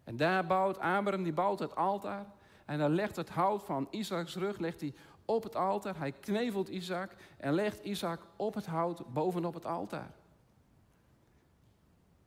En 0.04 0.16
daar 0.16 0.46
bouwt 0.46 0.78
Abraham, 0.78 1.22
die 1.22 1.32
bouwt 1.32 1.58
het 1.58 1.76
altaar. 1.76 2.26
En 2.64 2.78
dan 2.78 2.90
legt 2.90 3.16
het 3.16 3.28
hout 3.28 3.64
van 3.64 3.88
Isaaks 3.90 4.34
rug 4.34 4.58
legt 4.58 4.80
hij 4.80 4.94
op 5.24 5.42
het 5.42 5.56
altaar. 5.56 5.98
Hij 5.98 6.12
knevelt 6.12 6.68
Isaac 6.68 7.12
en 7.36 7.52
legt 7.52 7.84
Isaac 7.84 8.20
op 8.36 8.54
het 8.54 8.66
hout 8.66 9.12
bovenop 9.12 9.54
het 9.54 9.66
altaar. 9.66 10.10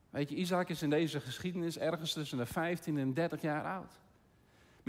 Weet 0.09 0.29
je, 0.29 0.35
Isaac 0.35 0.69
is 0.69 0.81
in 0.81 0.89
deze 0.89 1.19
geschiedenis 1.19 1.77
ergens 1.77 2.13
tussen 2.13 2.37
de 2.37 2.45
15 2.45 2.97
en 2.97 3.13
30 3.13 3.41
jaar 3.41 3.63
oud. 3.63 3.99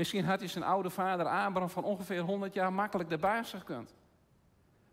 Misschien 0.01 0.25
had 0.25 0.39
hij 0.39 0.49
zijn 0.49 0.65
oude 0.65 0.91
vader 0.91 1.27
Abraham 1.27 1.71
van 1.71 1.85
ongeveer 1.85 2.21
100 2.21 2.55
jaar 2.55 2.73
makkelijk 2.73 3.09
de 3.09 3.19
baas 3.19 3.51
gekund. 3.51 3.95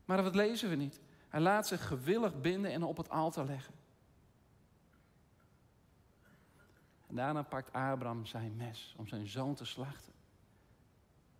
Maar 0.06 0.24
dat 0.24 0.36
lezen 0.36 0.70
we 0.70 0.76
niet. 0.76 1.02
Hij 1.30 1.40
laat 1.40 1.68
zich 1.68 1.88
gewillig 1.88 2.42
binden 2.42 2.72
en 2.72 2.84
op 2.84 2.98
het 2.98 3.10
altaar 3.10 3.46
leggen. 3.46 3.74
En 7.08 7.16
daarna 7.16 7.42
pakt 7.42 7.74
Abraham 7.74 8.26
zijn 8.26 8.56
mes 8.56 8.96
om 8.98 9.08
zijn 9.08 9.28
zoon 9.28 9.56
te 9.56 9.66
slachten. 9.66 10.14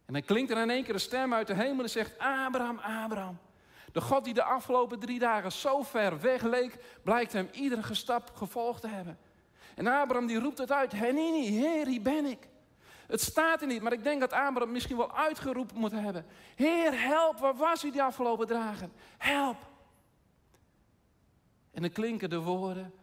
En 0.06 0.14
dan 0.14 0.24
klinkt 0.24 0.52
er 0.52 0.62
in 0.62 0.70
één 0.70 0.84
keer 0.84 0.94
een 0.94 1.00
stem 1.00 1.34
uit 1.34 1.48
de 1.48 1.54
hemel 1.54 1.84
en 1.84 1.90
zegt: 1.90 2.18
Abraham, 2.18 2.78
Abraham. 2.78 3.38
De 3.92 4.02
God 4.02 4.24
die 4.24 4.34
de 4.34 4.44
afgelopen 4.44 5.00
drie 5.00 5.20
dagen 5.20 5.52
zo 5.52 5.84
ver 5.84 6.20
weg 6.22 6.42
leek, 6.42 7.00
blijkt 7.04 7.34
hem 7.34 7.50
iedere 7.52 7.94
stap 7.94 8.32
gevolgd 8.36 8.82
te 8.82 8.88
hebben. 8.88 9.18
En 9.76 9.88
Abraham 9.88 10.28
die 10.28 10.40
roept 10.40 10.58
het 10.58 10.72
uit: 10.72 10.92
Henini, 10.92 11.48
Heer, 11.48 11.88
hier 11.88 12.02
ben 12.02 12.26
ik. 12.26 12.48
Het 13.08 13.22
staat 13.22 13.62
er 13.62 13.68
niet, 13.68 13.82
maar 13.82 13.94
ik 13.94 14.04
denk 14.04 14.20
dat 14.20 14.34
Abraham 14.34 14.72
misschien 14.72 14.98
wel 14.98 15.16
uitgeroepen 15.16 15.78
moet 15.78 15.92
hebben. 15.92 16.26
Heer, 16.56 17.02
help, 17.02 17.38
waar 17.38 17.56
was 17.56 17.84
u 17.84 17.92
die 17.92 18.04
afgelopen 18.04 18.48
dagen? 18.48 18.92
Help. 19.18 19.58
En 21.72 21.82
dan 21.82 21.92
klinken 21.92 22.30
de 22.30 22.40
woorden, 22.40 22.94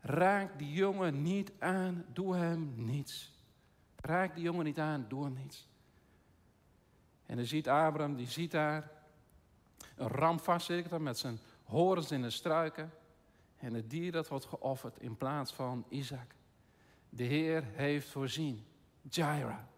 raak 0.00 0.58
die 0.58 0.72
jongen 0.72 1.22
niet 1.22 1.52
aan, 1.58 2.04
doe 2.12 2.36
hem 2.36 2.72
niets. 2.76 3.32
Raak 3.96 4.34
die 4.34 4.44
jongen 4.44 4.64
niet 4.64 4.78
aan, 4.78 5.06
doe 5.08 5.24
hem 5.24 5.32
niets. 5.32 5.68
En 7.26 7.36
dan 7.36 7.44
ziet 7.44 7.68
Abraham, 7.68 8.16
die 8.16 8.28
ziet 8.28 8.50
daar 8.50 8.90
een 9.96 10.08
ram 10.08 10.40
vastzitten 10.40 11.02
met 11.02 11.18
zijn 11.18 11.38
horens 11.64 12.10
in 12.10 12.22
de 12.22 12.30
struiken. 12.30 12.92
En 13.56 13.74
het 13.74 13.90
dier 13.90 14.12
dat 14.12 14.28
wordt 14.28 14.44
geofferd 14.44 15.00
in 15.00 15.16
plaats 15.16 15.52
van 15.52 15.84
Isaac. 15.88 16.34
De 17.08 17.24
Heer 17.24 17.64
heeft 17.72 18.08
voorzien. 18.08 18.64
Jaira. 19.08 19.68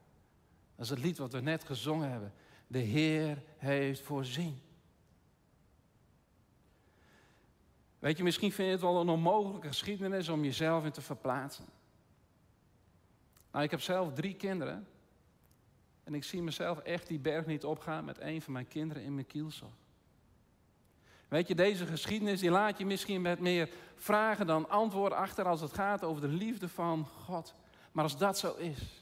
Dat 0.74 0.84
is 0.84 0.90
het 0.90 0.98
lied 0.98 1.18
wat 1.18 1.32
we 1.32 1.40
net 1.40 1.64
gezongen 1.64 2.10
hebben. 2.10 2.32
De 2.66 2.78
Heer 2.78 3.42
heeft 3.56 4.00
voorzien. 4.00 4.60
Weet 7.98 8.16
je, 8.16 8.22
misschien 8.22 8.52
vind 8.52 8.66
je 8.66 8.72
het 8.72 8.82
wel 8.82 9.00
een 9.00 9.08
onmogelijke 9.08 9.66
geschiedenis 9.66 10.28
om 10.28 10.44
jezelf 10.44 10.84
in 10.84 10.90
te 10.90 11.00
verplaatsen. 11.00 11.64
Nou, 13.52 13.64
ik 13.64 13.70
heb 13.70 13.80
zelf 13.80 14.12
drie 14.12 14.34
kinderen. 14.34 14.86
En 16.04 16.14
ik 16.14 16.24
zie 16.24 16.42
mezelf 16.42 16.78
echt 16.78 17.06
die 17.06 17.18
berg 17.18 17.46
niet 17.46 17.64
opgaan 17.64 18.04
met 18.04 18.20
een 18.20 18.42
van 18.42 18.52
mijn 18.52 18.68
kinderen 18.68 19.02
in 19.02 19.14
mijn 19.14 19.26
kielzog. 19.26 19.72
Weet 21.28 21.48
je, 21.48 21.54
deze 21.54 21.86
geschiedenis 21.86 22.40
die 22.40 22.50
laat 22.50 22.78
je 22.78 22.86
misschien 22.86 23.22
met 23.22 23.40
meer 23.40 23.68
vragen 23.94 24.46
dan 24.46 24.68
antwoorden 24.68 25.18
achter 25.18 25.44
als 25.44 25.60
het 25.60 25.72
gaat 25.72 26.04
over 26.04 26.20
de 26.20 26.28
liefde 26.28 26.68
van 26.68 27.06
God. 27.06 27.54
Maar 27.92 28.04
als 28.04 28.18
dat 28.18 28.38
zo 28.38 28.54
is, 28.54 29.01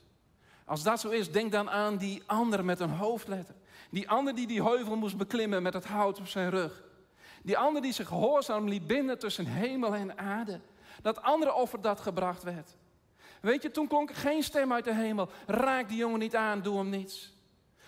als 0.71 0.83
dat 0.83 1.01
zo 1.01 1.09
is, 1.09 1.33
denk 1.33 1.53
dan 1.53 1.71
aan 1.71 1.97
die 1.97 2.23
ander 2.27 2.65
met 2.65 2.81
een 2.81 2.91
hoofdletter. 2.91 3.55
Die 3.91 4.11
ander 4.11 4.35
die 4.35 4.47
die 4.47 4.63
heuvel 4.63 4.97
moest 4.97 5.17
beklimmen 5.17 5.63
met 5.63 5.75
het 5.75 5.85
hout 5.85 6.19
op 6.19 6.27
zijn 6.27 6.51
rug. 6.51 6.83
Die 7.43 7.59
ander 7.59 7.83
die 7.83 7.93
zich 7.93 8.09
gehoorzaam 8.09 8.69
liet 8.69 8.87
binden 8.87 9.19
tussen 9.19 9.47
hemel 9.47 9.95
en 9.95 10.19
aarde. 10.19 10.61
Dat 11.03 11.23
andere 11.23 11.55
offer 11.55 11.81
dat 11.81 12.01
gebracht 12.01 12.43
werd. 12.43 12.77
Weet 13.41 13.63
je, 13.63 13.71
toen 13.71 13.87
klonk 13.87 14.11
er 14.11 14.17
geen 14.17 14.43
stem 14.43 14.73
uit 14.73 14.85
de 14.85 14.95
hemel. 14.95 15.29
Raak 15.47 15.89
die 15.89 15.99
jongen 15.99 16.19
niet 16.19 16.37
aan, 16.37 16.63
doe 16.63 16.77
hem 16.79 16.89
niets. 16.89 17.33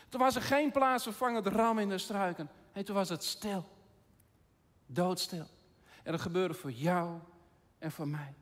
Toen 0.09 0.21
was 0.21 0.35
er 0.35 0.43
geen 0.43 0.71
plaatsvervangend 0.71 1.47
ram 1.47 1.79
in 1.79 1.89
de 1.89 1.99
struiken. 1.99 2.51
Nee, 2.75 2.85
toen 2.85 2.95
was 2.95 3.09
het 3.09 3.25
stil. 3.25 3.69
Doodstil. 4.87 5.47
En 6.03 6.13
dat 6.13 6.21
gebeurde 6.21 6.55
voor 6.55 6.73
jou 6.73 7.19
en 7.79 7.93
voor 7.93 8.09
mij. 8.09 8.35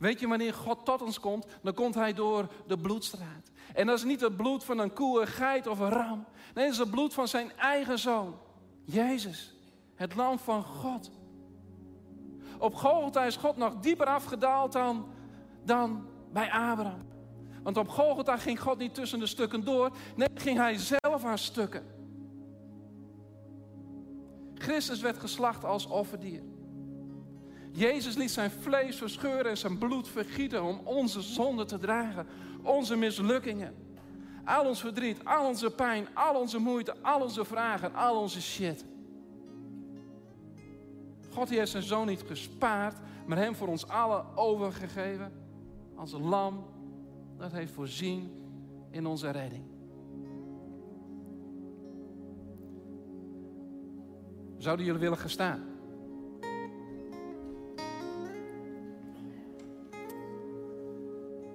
Weet 0.00 0.20
je 0.20 0.28
wanneer 0.28 0.54
God 0.54 0.84
tot 0.84 1.02
ons 1.02 1.20
komt? 1.20 1.46
Dan 1.62 1.74
komt 1.74 1.94
Hij 1.94 2.12
door 2.12 2.46
de 2.66 2.78
bloedstraat. 2.78 3.50
En 3.74 3.86
dat 3.86 3.98
is 3.98 4.04
niet 4.04 4.20
het 4.20 4.36
bloed 4.36 4.64
van 4.64 4.78
een 4.78 4.92
koe, 4.92 5.20
een 5.20 5.26
geit 5.26 5.66
of 5.66 5.78
een 5.78 5.88
ram. 5.88 6.24
Nee, 6.54 6.64
dat 6.64 6.72
is 6.72 6.78
het 6.78 6.90
bloed 6.90 7.14
van 7.14 7.28
zijn 7.28 7.52
eigen 7.56 7.98
zoon. 7.98 8.38
Jezus, 8.84 9.54
het 9.94 10.14
lam 10.14 10.38
van 10.38 10.64
God. 10.64 11.10
Op 12.58 12.74
Golgotha 12.74 13.24
is 13.24 13.36
God 13.36 13.56
nog 13.56 13.74
dieper 13.80 14.06
afgedaald 14.06 14.72
dan, 14.72 15.08
dan 15.64 16.06
bij 16.32 16.50
Abraham. 16.50 17.08
Want 17.62 17.76
op 17.76 17.88
Golgotha 17.88 18.36
ging 18.36 18.60
God 18.60 18.78
niet 18.78 18.94
tussen 18.94 19.18
de 19.18 19.26
stukken 19.26 19.64
door. 19.64 19.96
Nee, 20.16 20.28
ging 20.34 20.58
hij 20.58 20.76
zelf 20.78 21.24
aan 21.24 21.38
stukken. 21.38 21.84
Christus 24.54 25.00
werd 25.00 25.18
geslacht 25.18 25.64
als 25.64 25.86
offerdier. 25.86 26.42
Jezus 27.72 28.16
liet 28.16 28.30
zijn 28.30 28.50
vlees 28.50 28.96
verscheuren 28.96 29.50
en 29.50 29.58
zijn 29.58 29.78
bloed 29.78 30.08
vergieten 30.08 30.64
om 30.64 30.80
onze 30.84 31.20
zonde 31.20 31.64
te 31.64 31.78
dragen. 31.78 32.26
Onze 32.62 32.96
mislukkingen. 32.96 33.74
Al 34.44 34.66
ons 34.66 34.80
verdriet, 34.80 35.24
al 35.24 35.46
onze 35.46 35.70
pijn, 35.70 36.06
al 36.14 36.40
onze 36.40 36.58
moeite, 36.58 36.94
al 37.02 37.20
onze 37.20 37.44
vragen, 37.44 37.94
al 37.94 38.20
onze 38.20 38.42
shit. 38.42 38.84
God 41.30 41.48
heeft 41.48 41.70
zijn 41.70 41.82
zoon 41.82 42.06
niet 42.06 42.22
gespaard, 42.26 42.96
maar 43.26 43.38
hem 43.38 43.54
voor 43.54 43.68
ons 43.68 43.88
allen 43.88 44.36
overgegeven. 44.36 45.32
Als 45.96 46.12
een 46.12 46.22
lam 46.28 46.64
dat 47.40 47.52
heeft 47.52 47.72
voorzien 47.72 48.30
in 48.90 49.06
onze 49.06 49.30
redding. 49.30 49.64
Zouden 54.58 54.86
jullie 54.86 55.00
willen 55.00 55.18
gaan 55.18 55.28
staan? 55.28 55.69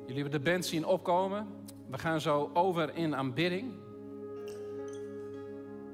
Jullie 0.06 0.22
hebben 0.22 0.44
de 0.44 0.50
band 0.52 0.66
zien 0.66 0.86
opkomen. 0.86 1.48
We 1.90 1.98
gaan 1.98 2.22
zo 2.22 2.50
over 2.54 2.96
in 2.96 3.16
aanbidding. 3.16 3.74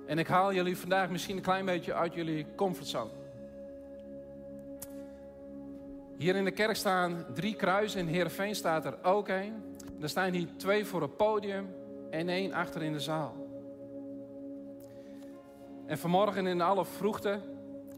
En 0.06 0.20
ik 0.20 0.28
haal 0.28 0.54
jullie 0.54 0.78
vandaag 0.78 1.10
misschien 1.10 1.36
een 1.36 1.42
klein 1.42 1.66
beetje 1.66 1.94
uit 1.94 2.14
jullie 2.14 2.46
comfortzone. 2.56 3.10
Hier 6.18 6.36
in 6.36 6.44
de 6.44 6.52
kerk 6.52 6.76
staan 6.76 7.26
drie 7.34 7.56
kruisen. 7.56 8.00
In 8.00 8.08
Heerenveen 8.08 8.56
staat 8.56 8.86
er 8.86 9.04
ook 9.04 9.28
één. 9.28 9.76
Er 10.02 10.10
staan 10.10 10.34
hier 10.34 10.48
twee 10.58 10.86
voor 10.86 11.02
het 11.02 11.18
podium 11.18 11.76
en 12.10 12.30
één 12.30 12.54
achter 12.54 12.82
in 12.82 12.94
de 12.94 13.00
zaal. 13.00 13.36
En 15.86 15.98
vanmorgen 15.98 16.48
in 16.48 16.62
alle 16.62 16.86
vroegte 16.86 17.40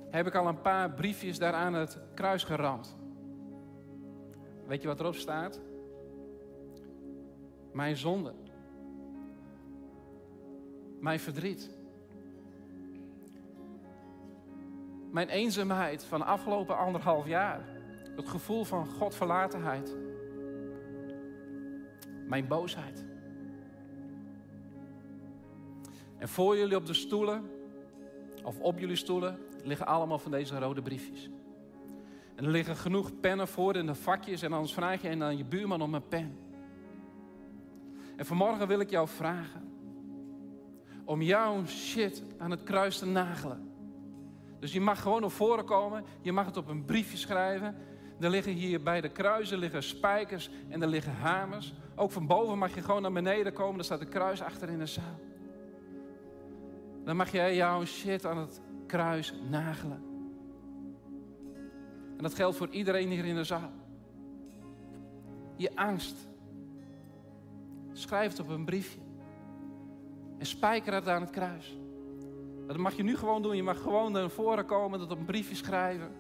heb 0.10 0.28
ik 0.28 0.36
al 0.36 0.48
een 0.48 0.62
paar 0.62 0.92
briefjes 0.92 1.40
daar 1.40 1.54
aan 1.54 1.74
het 1.74 1.98
kruis 2.14 2.44
geramd. 2.44 2.96
Weet 4.68 4.82
je 4.82 4.88
wat 4.88 5.00
erop 5.00 5.16
staat? 5.16 5.60
Mijn 7.74 7.98
zonde. 7.98 8.34
Mijn 11.00 11.20
verdriet. 11.20 11.72
Mijn 15.12 15.30
eenzaamheid 15.30 16.04
van 16.04 16.20
de 16.20 16.26
afgelopen 16.26 16.78
anderhalf 16.78 17.28
jaar. 17.28 17.66
Het 18.16 18.30
gevoel 18.30 18.64
van 18.64 18.88
Godverlatenheid. 18.88 19.96
Mijn 22.28 22.48
boosheid. 22.48 23.06
En 26.18 26.30
voor 26.30 26.58
jullie 26.58 26.76
op 26.76 26.86
de 26.86 26.94
stoelen, 26.94 27.50
of 28.44 28.60
op 28.60 28.80
jullie 28.80 28.96
stoelen, 28.96 29.38
liggen 29.64 29.86
allemaal 29.88 30.20
van 30.20 30.32
deze 30.32 30.60
rode 30.60 30.82
briefjes. 30.82 31.30
En 32.36 32.46
er 32.46 32.52
liggen 32.52 32.76
genoeg 32.76 33.20
pennen 33.20 33.48
voor 33.48 33.76
in 33.76 33.86
de 33.86 33.96
vakjes 33.96 34.42
en 34.42 34.54
anders 34.54 34.74
vraag 34.74 35.02
je 35.02 35.24
aan 35.24 35.38
je 35.38 35.46
buurman 35.46 35.82
om 35.82 35.94
een 35.94 36.08
pen. 36.08 36.38
En 38.24 38.30
vanmorgen 38.30 38.68
wil 38.68 38.80
ik 38.80 38.90
jou 38.90 39.08
vragen 39.08 39.72
om 41.06 41.22
jouw 41.22 41.66
shit 41.66 42.24
aan 42.38 42.52
het 42.52 42.64
kruis 42.64 42.98
te 42.98 43.06
nagelen. 43.06 43.72
Dus 44.60 44.74
je 44.74 44.82
mag 44.82 45.02
gewoon 45.02 45.22
naar 45.22 45.30
voren 45.30 45.66
komen, 45.66 46.04
je 46.22 46.32
mag 46.32 46.46
het 46.46 46.58
op 46.58 46.68
een 46.68 46.86
briefje 46.86 47.18
schrijven. 47.18 47.76
Er 48.20 48.30
liggen 48.30 48.54
hier 48.54 48.84
bij 48.84 49.02
de 49.02 49.10
kruisen 49.10 49.58
liggen 49.58 49.84
spijkers 49.84 50.50
en 50.70 50.82
er 50.82 50.88
liggen 50.88 51.14
hamers. 51.14 51.74
Ook 51.96 52.12
van 52.12 52.28
boven 52.28 52.58
mag 52.58 52.76
je 52.76 52.82
gewoon 52.82 53.02
naar 53.02 53.12
beneden 53.12 53.54
komen, 53.54 53.80
er 53.80 53.86
staat 53.86 54.02
een 54.02 54.10
kruis 54.10 54.42
achter 54.42 54.70
in 54.70 54.80
de 54.80 54.86
zaal. 54.86 55.20
Dan 57.04 57.16
mag 57.16 57.32
jij 57.32 57.56
jouw 57.56 57.86
shit 57.86 58.26
aan 58.26 58.38
het 58.38 58.62
kruis 58.88 59.34
nagelen. 59.50 60.04
En 62.18 62.24
dat 62.24 62.34
geldt 62.34 62.58
voor 62.58 62.70
iedereen 62.70 63.10
hier 63.10 63.26
in 63.26 63.36
de 63.36 63.44
zaal. 63.44 63.72
Je 65.56 65.76
angst, 65.76 66.32
Schrijf 67.94 68.32
het 68.32 68.40
op 68.40 68.50
een 68.50 68.66
briefje. 68.66 69.00
En 70.38 70.46
spijker 70.46 70.94
het 70.94 71.08
aan 71.08 71.22
het 71.22 71.30
kruis. 71.30 71.78
Dat 72.68 72.78
mag 72.78 72.94
je 72.94 73.04
nu 73.04 73.18
gewoon 73.18 73.42
doen. 73.42 73.56
Je 73.56 73.64
mag 73.64 73.82
gewoon 73.82 74.12
naar 74.12 74.30
voren 74.30 74.66
komen, 74.66 75.00
dat 75.00 75.12
op 75.12 75.18
een 75.18 75.26
briefje 75.26 75.56
schrijven. 75.56 76.12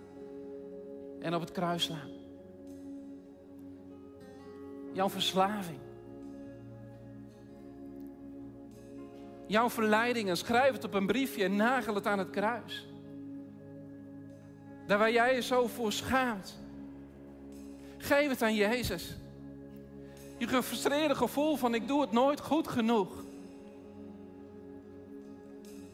En 1.19 1.35
op 1.35 1.41
het 1.41 1.51
kruis 1.51 1.83
slaan. 1.83 2.09
Jouw 4.93 5.09
verslaving. 5.09 5.79
Jouw 9.47 9.69
verleidingen. 9.69 10.37
Schrijf 10.37 10.71
het 10.71 10.83
op 10.83 10.93
een 10.93 11.07
briefje 11.07 11.43
en 11.43 11.55
nagel 11.55 11.95
het 11.95 12.07
aan 12.07 12.19
het 12.19 12.29
kruis. 12.29 12.87
Daar 14.87 14.97
waar 14.97 15.11
jij 15.11 15.35
je 15.35 15.41
zo 15.41 15.67
voor 15.67 15.91
schaamt. 15.91 16.59
Geef 17.97 18.29
het 18.29 18.41
aan 18.41 18.55
Jezus. 18.55 19.17
Je 20.43 20.49
gefrustreerde 20.49 21.15
gevoel 21.15 21.55
van 21.55 21.73
ik 21.73 21.87
doe 21.87 22.01
het 22.01 22.11
nooit 22.11 22.39
goed 22.39 22.67
genoeg. 22.67 23.23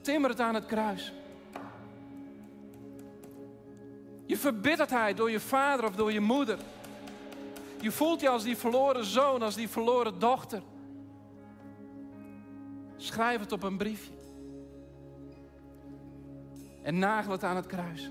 Timmer 0.02 0.30
het 0.30 0.40
aan 0.40 0.54
het 0.54 0.66
kruis. 0.66 1.14
Je 4.26 4.38
verbitterdheid 4.38 5.18
door 5.18 5.32
je 5.32 5.40
vader 5.40 5.86
of 5.86 5.96
door 5.96 6.12
je 6.12 6.20
moeder. 6.20 6.58
Je 7.82 7.92
voelt 7.92 8.22
je 8.22 8.30
als 8.30 8.44
die 8.44 8.58
verloren 8.58 9.06
zoon, 9.06 9.42
als 9.42 9.56
die 9.56 9.70
verloren 9.70 10.20
dochter. 10.20 10.62
Schrijf 12.98 13.40
het 13.40 13.52
op 13.52 13.64
een 13.64 13.78
briefje. 13.78 14.14
En 16.84 17.00
nagel 17.00 17.32
het 17.32 17.44
aan 17.44 17.56
het 17.56 17.68
kruis. 17.68 18.10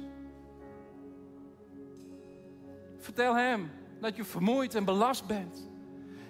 Vertel 2.98 3.34
hem 3.34 3.70
dat 4.00 4.16
je 4.16 4.24
vermoeid 4.24 4.74
en 4.74 4.84
belast 4.84 5.26
bent. 5.26 5.68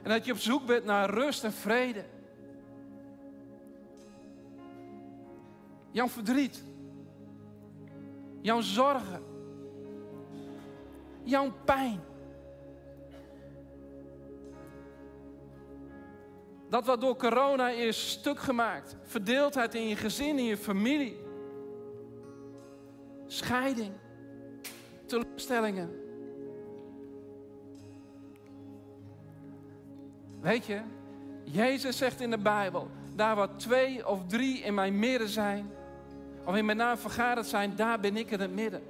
En 0.02 0.10
dat 0.10 0.24
je 0.24 0.32
op 0.32 0.38
zoek 0.38 0.66
bent 0.66 0.84
naar 0.84 1.10
rust 1.10 1.44
en 1.44 1.52
vrede. 1.52 2.04
Jouw 5.90 6.08
verdriet. 6.08 6.64
Jouw 8.40 8.60
zorgen. 8.60 9.22
Jouw 11.22 11.52
pijn. 11.64 12.00
Dat 16.68 16.86
wat 16.86 17.00
door 17.00 17.16
corona 17.16 17.68
is 17.68 18.10
stuk 18.10 18.38
gemaakt. 18.38 18.96
Verdeeldheid 19.02 19.74
in 19.74 19.88
je 19.88 19.96
gezin, 19.96 20.38
in 20.38 20.44
je 20.44 20.56
familie. 20.56 21.18
Scheiding. 23.26 23.92
Teleurstellingen. 25.06 26.07
Weet 30.40 30.66
je, 30.66 30.80
Jezus 31.44 31.96
zegt 31.96 32.20
in 32.20 32.30
de 32.30 32.38
Bijbel, 32.38 32.90
daar 33.14 33.36
waar 33.36 33.56
twee 33.56 34.08
of 34.08 34.26
drie 34.26 34.58
in 34.58 34.74
mijn 34.74 34.98
midden 34.98 35.28
zijn, 35.28 35.70
of 36.44 36.56
in 36.56 36.64
mijn 36.64 36.76
naam 36.76 36.96
vergaderd 36.96 37.46
zijn, 37.46 37.76
daar 37.76 38.00
ben 38.00 38.16
ik 38.16 38.30
in 38.30 38.40
het 38.40 38.54
midden. 38.54 38.82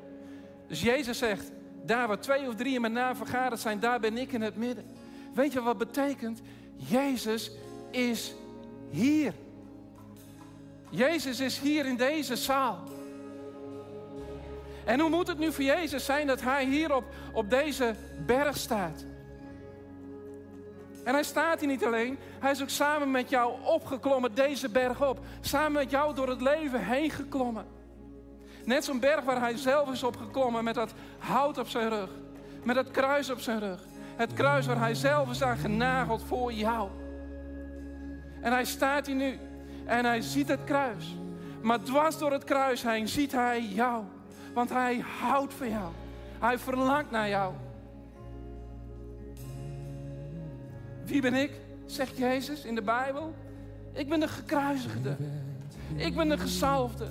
Dus 0.66 0.80
Jezus 0.80 1.18
zegt, 1.18 1.50
daar 1.84 2.08
waar 2.08 2.20
twee 2.20 2.48
of 2.48 2.54
drie 2.54 2.74
in 2.74 2.80
mijn 2.80 2.92
naam 2.92 3.16
vergaderd 3.16 3.60
zijn, 3.60 3.80
daar 3.80 4.00
ben 4.00 4.16
ik 4.16 4.32
in 4.32 4.42
het 4.42 4.56
midden. 4.56 4.84
Weet 5.34 5.52
je 5.52 5.62
wat 5.62 5.78
betekent? 5.78 6.40
Jezus 6.76 7.50
is 7.90 8.34
hier. 8.90 9.32
Jezus 10.90 11.40
is 11.40 11.58
hier 11.58 11.86
in 11.86 11.96
deze 11.96 12.36
zaal. 12.36 12.78
En 14.84 15.00
hoe 15.00 15.10
moet 15.10 15.26
het 15.26 15.38
nu 15.38 15.52
voor 15.52 15.64
Jezus 15.64 16.04
zijn 16.04 16.26
dat 16.26 16.40
Hij 16.40 16.64
hier 16.64 16.94
op, 16.94 17.04
op 17.32 17.50
deze 17.50 17.94
berg 18.26 18.56
staat? 18.56 19.04
En 21.08 21.14
hij 21.14 21.22
staat 21.22 21.60
hier 21.60 21.68
niet 21.68 21.84
alleen, 21.84 22.18
hij 22.38 22.50
is 22.50 22.62
ook 22.62 22.68
samen 22.68 23.10
met 23.10 23.30
jou 23.30 23.52
opgeklommen 23.64 24.34
deze 24.34 24.68
berg 24.68 25.08
op. 25.08 25.18
Samen 25.40 25.72
met 25.72 25.90
jou 25.90 26.14
door 26.14 26.28
het 26.28 26.40
leven 26.40 26.84
heen 26.84 27.10
geklommen. 27.10 27.66
Net 28.64 28.84
zo'n 28.84 29.00
berg 29.00 29.24
waar 29.24 29.40
hij 29.40 29.56
zelf 29.56 29.92
is 29.92 30.02
opgeklommen 30.02 30.64
met 30.64 30.74
dat 30.74 30.92
hout 31.18 31.58
op 31.58 31.68
zijn 31.68 31.88
rug. 31.88 32.10
Met 32.62 32.74
dat 32.74 32.90
kruis 32.90 33.30
op 33.30 33.40
zijn 33.40 33.58
rug. 33.58 33.80
Het 34.16 34.32
kruis 34.32 34.66
waar 34.66 34.78
hij 34.78 34.94
zelf 34.94 35.30
is 35.30 35.42
aan 35.42 35.56
genageld 35.56 36.22
voor 36.22 36.52
jou. 36.52 36.88
En 38.40 38.52
hij 38.52 38.64
staat 38.64 39.06
hier 39.06 39.16
nu 39.16 39.38
en 39.84 40.04
hij 40.04 40.20
ziet 40.20 40.48
het 40.48 40.64
kruis. 40.64 41.16
Maar 41.62 41.80
dwars 41.80 42.18
door 42.18 42.32
het 42.32 42.44
kruis 42.44 42.82
heen 42.82 43.08
ziet 43.08 43.32
hij 43.32 43.62
jou. 43.62 44.04
Want 44.54 44.70
hij 44.70 45.04
houdt 45.20 45.54
van 45.54 45.70
jou. 45.70 45.92
Hij 46.38 46.58
verlangt 46.58 47.10
naar 47.10 47.28
jou. 47.28 47.54
Wie 51.08 51.20
ben 51.20 51.34
ik? 51.34 51.50
Zegt 51.86 52.16
Jezus 52.16 52.64
in 52.64 52.74
de 52.74 52.82
Bijbel. 52.82 53.34
Ik 53.92 54.08
ben 54.08 54.20
de 54.20 54.28
gekruisigde. 54.28 55.16
Ik 55.96 56.14
ben 56.14 56.28
de 56.28 56.38
gezalfde. 56.38 57.06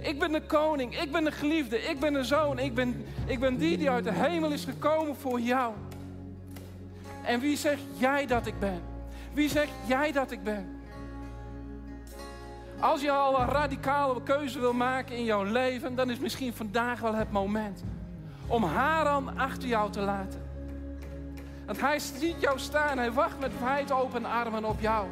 Ik 0.00 0.18
ben 0.18 0.32
de 0.32 0.42
koning. 0.42 1.00
Ik 1.00 1.12
ben 1.12 1.24
de 1.24 1.32
geliefde. 1.32 1.78
Ik 1.78 2.00
ben 2.00 2.12
de 2.12 2.24
zoon. 2.24 2.58
Ik 2.58 2.74
ben, 2.74 3.04
ik 3.26 3.40
ben 3.40 3.56
die 3.56 3.78
die 3.78 3.90
uit 3.90 4.04
de 4.04 4.12
hemel 4.12 4.50
is 4.50 4.64
gekomen 4.64 5.16
voor 5.16 5.40
jou. 5.40 5.72
En 7.24 7.40
wie 7.40 7.56
zegt 7.56 7.82
jij 7.96 8.26
dat 8.26 8.46
ik 8.46 8.58
ben? 8.58 8.80
Wie 9.32 9.48
zegt 9.48 9.72
jij 9.86 10.12
dat 10.12 10.30
ik 10.30 10.42
ben? 10.42 10.80
Als 12.80 13.00
je 13.00 13.10
al 13.10 13.40
een 13.40 13.48
radicale 13.48 14.22
keuze 14.22 14.60
wil 14.60 14.72
maken 14.72 15.16
in 15.16 15.24
jouw 15.24 15.44
leven, 15.44 15.94
dan 15.94 16.10
is 16.10 16.18
misschien 16.18 16.52
vandaag 16.52 17.00
wel 17.00 17.14
het 17.14 17.30
moment 17.30 17.82
om 18.46 18.64
Haran 18.64 19.38
achter 19.38 19.68
jou 19.68 19.92
te 19.92 20.00
laten. 20.00 20.43
Want 21.66 21.80
hij 21.80 21.98
ziet 21.98 22.40
jou 22.40 22.58
staan, 22.58 22.98
hij 22.98 23.12
wacht 23.12 23.40
met 23.40 23.52
wijd 23.60 23.92
open 23.92 24.24
armen 24.24 24.64
op 24.64 24.80
jou. 24.80 25.06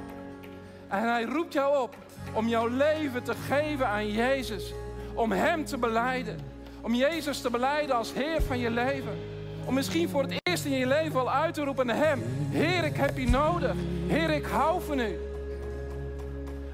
En 0.89 1.03
hij 1.03 1.25
roept 1.25 1.53
jou 1.53 1.83
op 1.83 1.97
om 2.35 2.49
jouw 2.49 2.67
leven 2.67 3.23
te 3.23 3.35
geven 3.35 3.87
aan 3.87 4.11
Jezus. 4.11 4.73
Om 5.15 5.33
Hem 5.33 5.65
te 5.65 5.79
beleiden. 5.79 6.39
Om 6.81 6.95
Jezus 6.95 7.41
te 7.41 7.51
beleiden 7.51 7.97
als 7.97 8.13
Heer 8.13 8.43
van 8.43 8.59
je 8.59 8.71
leven. 8.71 9.19
Om 9.65 9.75
misschien 9.75 10.09
voor 10.09 10.23
het 10.23 10.41
eerst 10.43 10.65
in 10.65 10.73
je 10.73 10.87
leven 10.87 11.21
al 11.21 11.31
uit 11.31 11.55
te 11.55 11.65
roepen 11.65 11.89
Hem. 11.89 12.23
Heer, 12.51 12.85
ik 12.85 12.97
heb 12.97 13.19
je 13.19 13.29
nodig. 13.29 13.75
Heer, 14.07 14.31
ik 14.31 14.45
hou 14.45 14.83
van 14.83 14.99
u. 14.99 15.19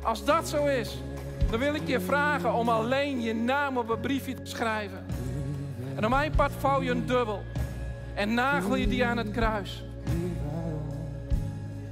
Als 0.02 0.24
dat 0.24 0.48
zo 0.48 0.66
is, 0.66 0.98
dan 1.50 1.58
wil 1.58 1.74
ik 1.74 1.86
je 1.86 2.00
vragen 2.00 2.52
om 2.52 2.68
alleen 2.68 3.20
je 3.20 3.34
naam 3.34 3.76
op 3.78 3.88
een 3.88 4.00
briefje 4.00 4.34
te 4.34 4.46
schrijven. 4.46 5.06
En 5.96 6.04
om 6.04 6.10
mijn 6.10 6.32
part 6.36 6.52
vouw 6.58 6.82
je 6.82 6.90
een 6.90 7.06
dubbel. 7.06 7.42
En 8.18 8.34
nagel 8.34 8.74
je 8.74 8.88
die 8.88 9.04
aan 9.04 9.16
het 9.16 9.30
kruis. 9.30 9.84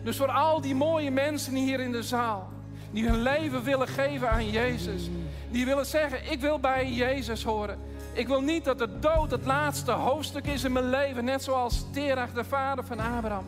Dus 0.03 0.17
voor 0.17 0.31
al 0.31 0.61
die 0.61 0.75
mooie 0.75 1.11
mensen 1.11 1.55
hier 1.55 1.81
in 1.81 1.93
de 1.93 2.03
zaal, 2.03 2.49
die 2.91 3.09
hun 3.09 3.19
leven 3.19 3.63
willen 3.63 3.89
geven 3.89 4.31
aan 4.31 4.51
Jezus, 4.51 5.11
die 5.51 5.65
willen 5.65 5.87
zeggen: 5.87 6.31
Ik 6.31 6.41
wil 6.41 6.59
bij 6.59 6.93
Jezus 6.93 7.45
horen. 7.45 7.79
Ik 8.13 8.27
wil 8.27 8.41
niet 8.41 8.65
dat 8.65 8.79
de 8.79 8.99
dood 8.99 9.31
het 9.31 9.45
laatste 9.45 9.93
hoofdstuk 9.93 10.47
is 10.47 10.65
in 10.65 10.73
mijn 10.73 10.91
leven, 10.91 11.25
net 11.25 11.43
zoals 11.43 11.87
Terach, 11.93 12.33
de 12.33 12.45
vader 12.45 12.85
van 12.85 13.01
Abraham. 13.01 13.45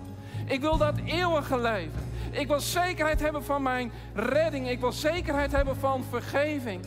Ik 0.47 0.61
wil 0.61 0.77
dat 0.77 0.95
eeuwige 1.05 1.61
leven. 1.61 2.11
Ik 2.31 2.47
wil 2.47 2.61
zekerheid 2.61 3.21
hebben 3.21 3.45
van 3.45 3.63
mijn 3.63 3.93
redding. 4.15 4.69
Ik 4.69 4.81
wil 4.81 4.93
zekerheid 4.93 5.53
hebben 5.53 5.77
van 5.77 6.05
vergeving. 6.11 6.85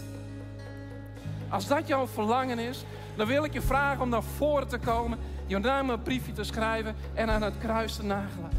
Als 1.49 1.67
dat 1.67 1.87
jouw 1.87 2.07
verlangen 2.07 2.59
is, 2.59 2.85
dan 3.15 3.27
wil 3.27 3.43
ik 3.43 3.53
je 3.53 3.61
vragen 3.61 4.01
om 4.01 4.09
naar 4.09 4.23
voren 4.23 4.67
te 4.67 4.77
komen 4.77 5.17
je 5.51 5.59
naam 5.59 5.89
een 5.89 6.01
briefje 6.01 6.31
te 6.31 6.43
schrijven 6.43 6.95
en 7.13 7.29
aan 7.29 7.41
het 7.41 7.57
kruis 7.57 7.95
te 7.95 8.05
nagelen. 8.05 8.49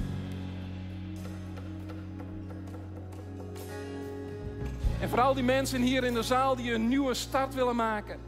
En 5.00 5.08
vooral 5.08 5.34
die 5.34 5.44
mensen 5.44 5.82
hier 5.82 6.04
in 6.04 6.14
de 6.14 6.22
zaal 6.22 6.56
die 6.56 6.74
een 6.74 6.88
nieuwe 6.88 7.14
start 7.14 7.54
willen 7.54 7.76
maken. 7.76 8.18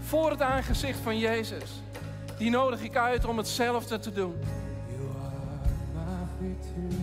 Voor 0.00 0.30
het 0.30 0.42
aangezicht 0.42 0.98
van 0.98 1.18
Jezus. 1.18 1.82
Die 2.38 2.50
nodig 2.50 2.82
ik 2.82 2.96
uit 2.96 3.24
om 3.24 3.36
hetzelfde 3.36 3.98
te 3.98 4.12
doen. 4.12 4.34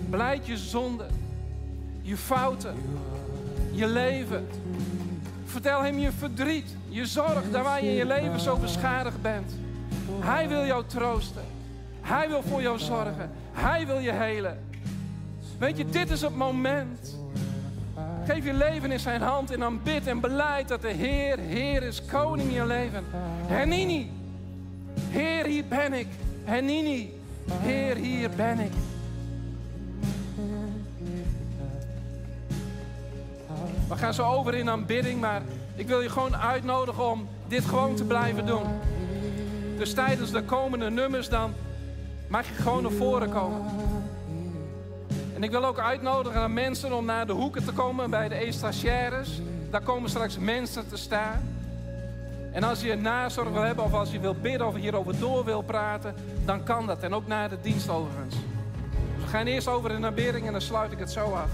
Blijf 0.10 0.48
je 0.48 0.58
zonde, 0.58 1.06
je 2.02 2.18
fouten, 2.18 2.76
je 3.72 3.88
leven. 3.88 4.48
Vertel 5.46 5.84
hem 5.84 5.98
je 5.98 6.12
verdriet, 6.12 6.76
je 6.90 7.06
zorg, 7.06 7.52
daar 7.52 7.64
waar 7.64 7.84
je 7.84 7.90
in 7.90 7.96
je 7.96 8.06
leven 8.06 8.40
zo 8.40 8.58
beschadigd 8.58 9.22
bent. 9.22 9.54
Hij 10.20 10.48
wil 10.48 10.66
jou 10.66 10.84
troosten. 10.88 11.44
Hij 12.02 12.28
wil 12.28 12.44
voor 12.44 12.62
jou 12.62 12.80
zorgen. 12.80 13.32
Hij 13.52 13.86
wil 13.86 14.00
je 14.00 14.12
helen. 14.12 14.60
Weet 15.60 15.78
je, 15.78 15.90
dit 15.90 16.10
is 16.10 16.22
het 16.22 16.36
moment. 16.36 17.16
Geef 18.26 18.46
je 18.46 18.54
leven 18.54 18.92
in 18.92 19.00
zijn 19.00 19.22
hand 19.22 19.52
en 19.52 19.60
dan 19.60 19.80
bid 19.84 20.08
en 20.08 20.20
beleid 20.20 20.68
dat 20.68 20.82
de 20.82 20.92
Heer, 20.92 21.38
Heer 21.38 21.84
is, 21.84 22.06
koning 22.06 22.50
in 22.50 22.56
je 22.56 22.66
leven. 22.66 23.04
Hernini. 23.48 24.12
Heer, 25.10 25.46
hier 25.46 25.66
ben 25.66 25.94
ik. 25.94 26.08
Hernini. 26.44 27.14
Heer, 27.52 27.96
hier 27.96 28.30
ben 28.30 28.60
ik. 28.60 28.72
We 33.88 33.98
gaan 33.98 34.14
zo 34.14 34.24
over 34.24 34.56
in 34.56 34.70
aanbidding, 34.70 35.20
maar 35.20 35.42
ik 35.76 35.88
wil 35.88 36.02
je 36.02 36.10
gewoon 36.10 36.36
uitnodigen 36.36 37.10
om 37.12 37.28
dit 37.48 37.66
gewoon 37.66 37.96
te 37.96 38.04
blijven 38.04 38.46
doen. 38.46 38.64
Dus 39.82 39.94
tijdens 39.94 40.32
de 40.32 40.44
komende 40.44 40.90
nummers 40.90 41.30
dan 41.30 41.54
mag 42.28 42.48
je 42.48 42.54
gewoon 42.54 42.82
naar 42.82 42.92
voren 42.92 43.30
komen. 43.30 43.62
En 45.36 45.44
ik 45.44 45.52
wil 45.52 45.66
ook 45.66 45.80
uitnodigen 45.80 46.42
aan 46.42 46.54
mensen 46.54 46.94
om 46.94 47.06
naar 47.06 47.26
de 47.26 47.32
hoeken 47.34 47.66
te 47.66 47.72
komen 47.72 48.10
bij 48.10 48.28
de 48.28 48.36
estagiaires. 48.36 49.42
Daar 49.70 49.82
komen 49.82 50.10
straks 50.10 50.38
mensen 50.38 50.88
te 50.88 50.98
staan. 50.98 51.50
En 52.52 52.64
als 52.64 52.82
je 52.82 52.96
nazorg 52.96 53.50
wil 53.50 53.62
hebben 53.62 53.86
of 53.86 53.94
als 53.94 54.12
je 54.12 54.20
wil 54.20 54.36
bidden 54.42 54.68
of 54.68 54.76
hierover 54.76 55.20
door 55.20 55.46
wil 55.46 55.62
praten, 55.62 56.16
dan 56.46 56.64
kan 56.64 56.88
dat. 56.88 57.04
En 57.04 57.14
ook 57.14 57.28
na 57.28 57.48
de 57.48 57.58
dienst 57.62 57.90
overigens. 57.90 58.36
We 59.20 59.28
gaan 59.28 59.46
eerst 59.46 59.68
over 59.68 59.90
de 59.90 60.06
aanbidding 60.06 60.46
en 60.46 60.52
dan 60.52 60.62
sluit 60.62 60.92
ik 60.92 61.00
het 61.00 61.12
zo 61.12 61.34
af. 61.34 61.50